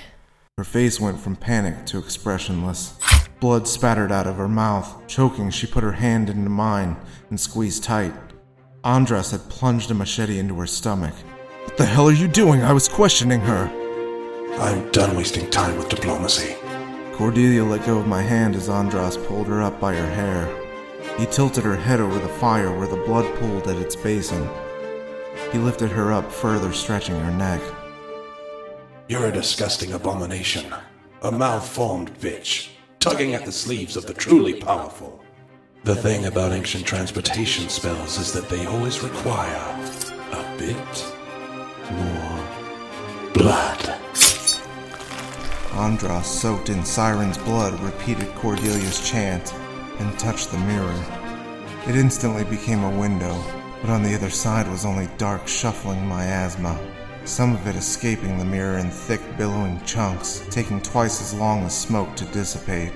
Her 0.59 0.65
face 0.65 1.01
went 1.01 1.21
from 1.21 1.37
panic 1.37 1.87
to 1.87 1.99
expressionless. 1.99 2.99
Blood 3.39 3.67
spattered 3.69 4.13
out 4.13 4.27
of 4.27 4.37
her 4.37 4.49
mouth. 4.49 5.07
Choking, 5.07 5.51
she 5.51 5.67
put 5.67 5.85
her 5.85 5.93
hand 5.93 6.29
into 6.29 6.51
mine 6.51 6.97
and 7.31 7.41
squeezed 7.41 7.85
tight. 7.85 8.13
Andras 8.85 9.33
had 9.33 9.47
plunged 9.51 9.91
a 9.91 9.95
machete 9.95 10.39
into 10.39 10.55
her 10.55 10.67
stomach. 10.67 11.13
What 11.65 11.77
the 11.77 11.85
hell 11.85 12.09
are 12.09 12.13
you 12.13 12.27
doing? 12.27 12.63
I 12.63 12.73
was 12.73 12.89
questioning 12.89 13.41
her. 13.41 13.69
I'm 14.59 14.91
done 14.91 15.15
wasting 15.17 15.51
time 15.51 15.77
with 15.77 15.91
diplomacy. 15.91 16.57
Cordelia 17.13 17.63
let 17.63 17.85
go 17.85 17.99
of 17.99 18.07
my 18.07 18.23
hand 18.23 18.57
as 18.57 18.71
Andras 18.71 19.19
pulled 19.19 19.49
her 19.49 19.61
up 19.61 19.79
by 19.79 19.95
her 19.95 20.11
hair. 20.15 20.49
He 21.19 21.27
tilted 21.27 21.63
her 21.63 21.77
head 21.77 22.01
over 22.01 22.19
the 22.19 22.35
fire 22.41 22.75
where 22.79 22.89
the 22.89 23.05
blood 23.05 23.27
pooled 23.39 23.69
at 23.69 23.77
its 23.77 23.97
basin. 23.97 24.49
He 25.53 25.59
lifted 25.59 25.91
her 25.91 26.11
up 26.11 26.33
further, 26.33 26.73
stretching 26.73 27.21
her 27.21 27.33
neck. 27.33 27.61
You're 29.09 29.27
a 29.27 29.33
disgusting 29.33 29.93
abomination. 29.93 30.73
A 31.21 31.31
malformed 31.31 32.19
bitch, 32.19 32.71
tugging 32.99 33.35
at 33.35 33.45
the 33.45 33.53
sleeves 33.53 33.97
of 33.97 34.07
the 34.07 34.15
truly 34.15 34.55
powerful. 34.55 35.23
The 35.83 35.97
thing 35.97 36.27
about 36.27 36.53
ancient 36.53 36.85
transportation 36.85 37.71
spells 37.71 38.19
is 38.19 38.35
that 38.35 38.51
they 38.51 38.67
always 38.67 39.03
require 39.03 39.57
a 40.31 40.59
bit 40.59 40.77
more 41.91 43.33
blood. 43.33 43.99
Andras, 45.73 46.27
soaked 46.27 46.69
in 46.69 46.85
Siren's 46.85 47.39
blood, 47.39 47.81
repeated 47.81 48.29
Cordelia's 48.35 49.09
chant 49.09 49.55
and 49.99 50.19
touched 50.19 50.51
the 50.53 50.59
mirror. 50.59 51.05
It 51.89 51.97
instantly 51.97 52.45
became 52.45 52.85
a 52.85 53.01
window, 53.01 53.43
but 53.81 53.89
on 53.89 54.03
the 54.03 54.15
other 54.15 54.29
side 54.29 54.69
was 54.69 54.85
only 54.85 55.09
dark, 55.17 55.49
shuffling 55.49 56.07
miasma, 56.07 56.79
some 57.25 57.55
of 57.55 57.67
it 57.67 57.75
escaping 57.75 58.37
the 58.37 58.45
mirror 58.45 58.77
in 58.77 58.91
thick, 58.91 59.23
billowing 59.39 59.83
chunks, 59.87 60.45
taking 60.51 60.83
twice 60.83 61.23
as 61.23 61.33
long 61.33 61.63
as 61.63 61.75
smoke 61.75 62.15
to 62.17 62.27
dissipate. 62.27 62.93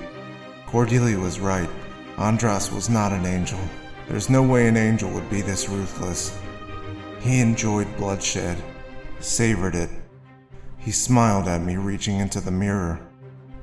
Cordelia 0.67 1.17
was 1.17 1.39
right. 1.39 1.69
Andras 2.17 2.71
was 2.71 2.89
not 2.89 3.11
an 3.11 3.25
angel. 3.25 3.59
There's 4.07 4.29
no 4.29 4.41
way 4.41 4.67
an 4.67 4.77
angel 4.77 5.11
would 5.11 5.29
be 5.29 5.41
this 5.41 5.67
ruthless. 5.67 6.37
He 7.19 7.41
enjoyed 7.41 7.97
bloodshed, 7.97 8.61
savored 9.19 9.75
it. 9.75 9.89
He 10.77 10.91
smiled 10.91 11.47
at 11.47 11.61
me, 11.61 11.75
reaching 11.75 12.19
into 12.19 12.39
the 12.39 12.51
mirror, 12.51 12.99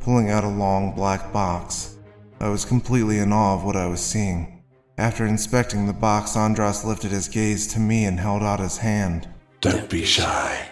pulling 0.01 0.31
out 0.31 0.45
a 0.45 0.49
long 0.49 0.95
black 0.95 1.33
box. 1.33 1.97
I 2.41 2.49
was 2.49 2.65
completely 2.65 3.19
in 3.19 3.33
awe 3.33 3.55
of 3.55 3.65
what 3.65 3.77
I 3.77 3.87
was 3.87 4.01
seeing. 4.01 4.63
After 4.99 5.25
inspecting 5.27 5.87
the 5.87 5.93
box, 5.93 6.37
Andras 6.37 6.85
lifted 6.85 7.13
his 7.13 7.29
gaze 7.29 7.67
to 7.69 7.81
me 7.81 8.05
and 8.05 8.21
held 8.21 8.43
out 8.43 8.61
his 8.61 8.79
hand. 8.79 9.29
Don't 9.61 9.89
be 9.89 10.05
shy. 10.05 10.69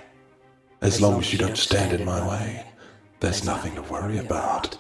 As 0.82 1.00
long 1.00 1.20
as 1.20 1.32
you 1.32 1.38
don't 1.38 1.56
stand 1.56 1.92
in 1.92 2.04
my 2.04 2.26
way, 2.28 2.66
there's 3.20 3.44
nothing 3.44 3.74
to 3.76 3.82
worry 3.82 4.18
about. 4.18 4.76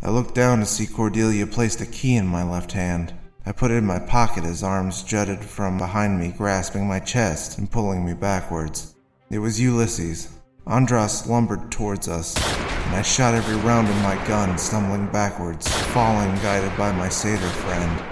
I 0.00 0.10
looked 0.10 0.34
down 0.34 0.60
to 0.60 0.66
see 0.66 0.86
Cordelia 0.86 1.44
placed 1.46 1.80
a 1.80 1.86
key 1.86 2.14
in 2.14 2.26
my 2.26 2.48
left 2.48 2.70
hand. 2.70 3.12
I 3.44 3.50
put 3.50 3.72
it 3.72 3.78
in 3.78 3.84
my 3.84 3.98
pocket 3.98 4.44
as 4.44 4.62
arms 4.62 5.02
jutted 5.02 5.40
from 5.40 5.76
behind 5.76 6.20
me, 6.20 6.32
grasping 6.36 6.86
my 6.86 7.00
chest 7.00 7.58
and 7.58 7.70
pulling 7.70 8.06
me 8.06 8.14
backwards. 8.14 8.94
It 9.28 9.40
was 9.40 9.60
Ulysses. 9.60 10.28
Andras 10.66 11.26
lumbered 11.26 11.72
towards 11.72 12.08
us, 12.08 12.36
and 12.36 12.94
I 12.94 13.02
shot 13.02 13.34
every 13.34 13.56
round 13.56 13.88
of 13.88 13.96
my 14.02 14.14
gun, 14.28 14.56
stumbling 14.56 15.06
backwards, 15.08 15.66
falling 15.86 16.32
guided 16.36 16.76
by 16.76 16.92
my 16.92 17.08
satyr 17.08 17.48
friend. 17.48 18.02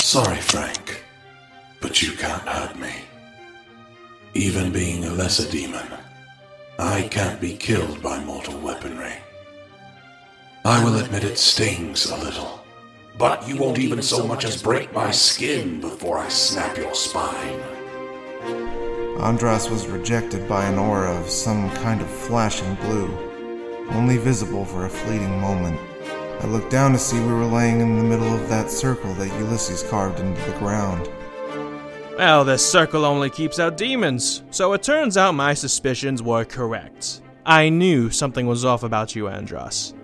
Sorry, 0.00 0.38
Frank, 0.38 1.04
but 1.80 2.02
you 2.02 2.12
can't 2.12 2.42
hurt 2.42 2.76
me. 2.76 2.92
Even 4.34 4.72
being 4.72 5.04
a 5.04 5.12
lesser 5.12 5.48
demon, 5.48 5.86
I 6.78 7.02
can't 7.08 7.40
be 7.40 7.56
killed 7.56 8.02
by 8.02 8.24
mortal 8.24 8.58
weaponry. 8.58 9.14
I 10.64 10.84
will 10.84 10.98
admit 10.98 11.24
it 11.24 11.38
stings 11.38 12.04
a 12.10 12.16
little, 12.18 12.62
but 13.16 13.48
you 13.48 13.56
won't 13.56 13.78
even 13.78 14.02
so 14.02 14.26
much 14.26 14.44
as 14.44 14.62
break 14.62 14.92
my 14.92 15.10
skin 15.10 15.80
before 15.80 16.18
I 16.18 16.28
snap 16.28 16.76
your 16.76 16.94
spine. 16.94 17.58
Andras 19.20 19.70
was 19.70 19.86
rejected 19.86 20.46
by 20.46 20.66
an 20.66 20.78
aura 20.78 21.18
of 21.18 21.30
some 21.30 21.70
kind 21.76 22.02
of 22.02 22.10
flashing 22.10 22.74
blue, 22.74 23.08
only 23.92 24.18
visible 24.18 24.66
for 24.66 24.84
a 24.84 24.90
fleeting 24.90 25.40
moment. 25.40 25.80
I 26.40 26.46
looked 26.46 26.70
down 26.70 26.92
to 26.92 26.98
see 26.98 27.18
we 27.18 27.32
were 27.32 27.46
laying 27.46 27.80
in 27.80 27.96
the 27.96 28.04
middle 28.04 28.34
of 28.34 28.46
that 28.50 28.70
circle 28.70 29.14
that 29.14 29.38
Ulysses 29.40 29.82
carved 29.84 30.20
into 30.20 30.42
the 30.42 30.58
ground. 30.58 31.08
Well, 32.18 32.44
this 32.44 32.70
circle 32.70 33.06
only 33.06 33.30
keeps 33.30 33.58
out 33.58 33.78
demons, 33.78 34.42
so 34.50 34.74
it 34.74 34.82
turns 34.82 35.16
out 35.16 35.34
my 35.34 35.54
suspicions 35.54 36.22
were 36.22 36.44
correct. 36.44 37.22
I 37.46 37.70
knew 37.70 38.10
something 38.10 38.46
was 38.46 38.66
off 38.66 38.82
about 38.82 39.16
you, 39.16 39.26
Andras. 39.26 39.94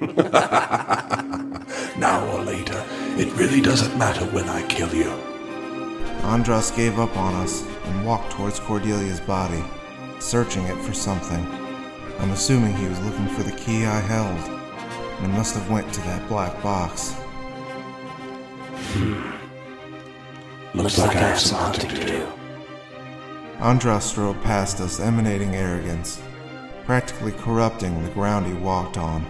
now 1.98 2.26
or 2.32 2.42
later, 2.44 2.84
it 3.16 3.32
really 3.36 3.60
doesn't 3.60 3.96
matter 3.98 4.24
when 4.26 4.48
I 4.48 4.66
kill 4.66 4.94
you. 4.94 5.10
Andras 6.22 6.70
gave 6.70 6.98
up 6.98 7.16
on 7.16 7.34
us 7.34 7.64
and 7.84 8.06
walked 8.06 8.32
towards 8.32 8.60
Cordelia's 8.60 9.20
body, 9.20 9.62
searching 10.18 10.64
it 10.64 10.76
for 10.82 10.92
something. 10.92 11.46
I'm 12.18 12.30
assuming 12.32 12.74
he 12.74 12.86
was 12.86 13.00
looking 13.00 13.28
for 13.28 13.42
the 13.42 13.56
key 13.56 13.86
I 13.86 14.00
held, 14.00 14.38
and 15.18 15.32
it 15.32 15.36
must 15.36 15.54
have 15.54 15.70
went 15.70 15.92
to 15.94 16.00
that 16.02 16.28
black 16.28 16.62
box. 16.62 17.12
Hmm. 18.92 19.30
Looks 20.74 20.98
like 20.98 21.16
I 21.16 21.20
have 21.20 21.40
some 21.40 21.58
hunting 21.58 21.90
to 21.90 22.06
do. 22.06 22.28
Andras 23.60 24.04
strode 24.04 24.40
past 24.42 24.80
us, 24.80 25.00
emanating 25.00 25.56
arrogance, 25.56 26.22
practically 26.84 27.32
corrupting 27.32 28.02
the 28.02 28.10
ground 28.10 28.46
he 28.46 28.54
walked 28.54 28.96
on. 28.96 29.24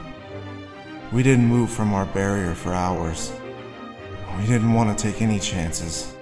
We 1.13 1.23
didn't 1.23 1.47
move 1.47 1.71
from 1.71 1.93
our 1.93 2.07
barrier 2.07 2.55
for 2.55 2.73
hours. 2.73 3.33
We 4.39 4.47
didn't 4.47 4.73
want 4.73 4.97
to 4.97 5.03
take 5.03 5.21
any 5.21 5.41
chances. 5.41 6.15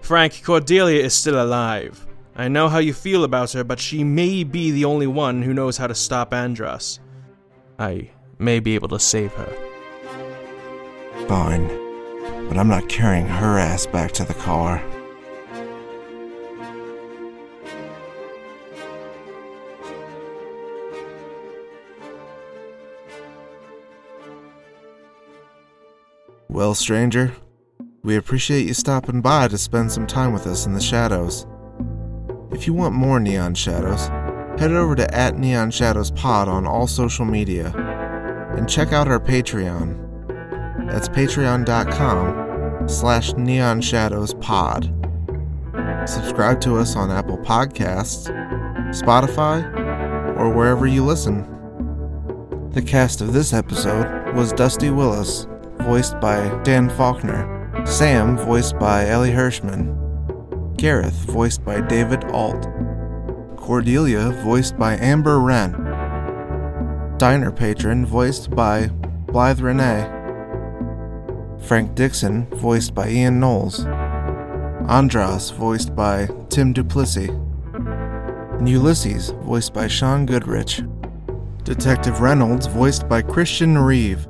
Frank, 0.00 0.42
Cordelia 0.42 1.02
is 1.02 1.14
still 1.14 1.40
alive. 1.40 2.04
I 2.34 2.48
know 2.48 2.68
how 2.68 2.78
you 2.78 2.92
feel 2.92 3.22
about 3.22 3.52
her, 3.52 3.62
but 3.62 3.78
she 3.78 4.02
may 4.02 4.42
be 4.44 4.70
the 4.70 4.84
only 4.84 5.06
one 5.06 5.42
who 5.42 5.54
knows 5.54 5.76
how 5.76 5.86
to 5.86 5.94
stop 5.94 6.34
Andras. 6.34 6.98
I 7.78 8.10
may 8.38 8.58
be 8.58 8.74
able 8.74 8.88
to 8.88 8.98
save 8.98 9.32
her. 9.34 9.52
Fine, 11.28 11.68
but 12.48 12.58
I'm 12.58 12.68
not 12.68 12.88
carrying 12.88 13.26
her 13.26 13.58
ass 13.58 13.86
back 13.86 14.10
to 14.12 14.24
the 14.24 14.34
car. 14.34 14.82
Well, 26.50 26.74
stranger, 26.74 27.32
we 28.02 28.16
appreciate 28.16 28.66
you 28.66 28.74
stopping 28.74 29.20
by 29.20 29.46
to 29.46 29.56
spend 29.56 29.92
some 29.92 30.08
time 30.08 30.32
with 30.32 30.48
us 30.48 30.66
in 30.66 30.72
the 30.72 30.80
shadows. 30.80 31.46
If 32.50 32.66
you 32.66 32.74
want 32.74 32.92
more 32.92 33.20
Neon 33.20 33.54
Shadows, 33.54 34.08
head 34.58 34.72
over 34.72 34.96
to 34.96 35.14
at 35.14 35.38
Neon 35.38 35.70
Shadows 35.70 36.10
Pod 36.10 36.48
on 36.48 36.66
all 36.66 36.88
social 36.88 37.24
media 37.24 37.72
and 38.56 38.68
check 38.68 38.92
out 38.92 39.06
our 39.06 39.20
Patreon. 39.20 40.88
That's 40.90 41.08
patreon.com 41.08 42.88
slash 42.88 43.32
neon 43.34 43.80
shadows 43.80 44.34
pod. 44.34 44.86
Subscribe 46.04 46.60
to 46.62 46.78
us 46.78 46.96
on 46.96 47.12
Apple 47.12 47.38
Podcasts, 47.38 48.26
Spotify, 48.90 49.62
or 50.36 50.52
wherever 50.52 50.88
you 50.88 51.04
listen. 51.04 51.42
The 52.72 52.82
cast 52.82 53.20
of 53.20 53.32
this 53.32 53.52
episode 53.52 54.34
was 54.34 54.52
Dusty 54.52 54.90
Willis, 54.90 55.46
voiced 55.90 56.20
by 56.20 56.48
Dan 56.62 56.88
Faulkner, 56.88 57.84
Sam, 57.84 58.38
voiced 58.38 58.78
by 58.78 59.08
Ellie 59.08 59.32
Hirschman, 59.32 60.76
Gareth, 60.76 61.24
voiced 61.24 61.64
by 61.64 61.80
David 61.80 62.22
Alt, 62.26 62.68
Cordelia, 63.56 64.30
voiced 64.44 64.78
by 64.78 64.96
Amber 64.98 65.40
Wren, 65.40 65.72
Diner 67.18 67.50
Patron, 67.50 68.06
voiced 68.06 68.54
by 68.54 68.86
Blythe 69.26 69.58
Renee, 69.58 70.08
Frank 71.66 71.96
Dixon, 71.96 72.46
voiced 72.50 72.94
by 72.94 73.08
Ian 73.08 73.40
Knowles, 73.40 73.84
Andras, 74.86 75.50
voiced 75.50 75.96
by 75.96 76.28
Tim 76.50 76.72
Duplessis, 76.72 77.30
and 78.60 78.68
Ulysses, 78.68 79.30
voiced 79.40 79.74
by 79.74 79.88
Sean 79.88 80.24
Goodrich, 80.24 80.82
Detective 81.64 82.20
Reynolds, 82.20 82.68
voiced 82.68 83.08
by 83.08 83.22
Christian 83.22 83.76
Reeve. 83.76 84.29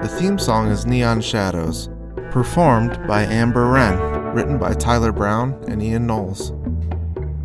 The 0.00 0.06
theme 0.08 0.38
song 0.38 0.68
is 0.68 0.86
Neon 0.86 1.20
Shadows, 1.20 1.90
performed 2.30 3.04
by 3.08 3.24
Amber 3.24 3.66
Wren, 3.66 3.98
written 4.32 4.56
by 4.56 4.72
Tyler 4.74 5.10
Brown 5.10 5.60
and 5.66 5.82
Ian 5.82 6.06
Knowles. 6.06 6.52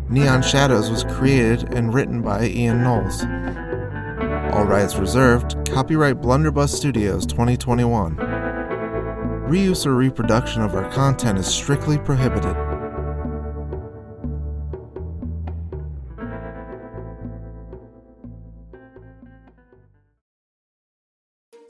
Neon 0.08 0.40
Shadows 0.40 0.88
was 0.88 1.02
created 1.02 1.74
and 1.74 1.92
written 1.92 2.22
by 2.22 2.46
Ian 2.46 2.84
Knowles. 2.84 3.24
All 4.54 4.66
rights 4.66 4.94
reserved. 4.94 5.68
Copyright 5.68 6.22
Blunderbuss 6.22 6.72
Studios 6.72 7.26
2021. 7.26 8.14
Reuse 9.48 9.84
or 9.84 9.94
reproduction 9.94 10.62
of 10.62 10.76
our 10.76 10.88
content 10.92 11.40
is 11.40 11.48
strictly 11.48 11.98
prohibited. 11.98 12.63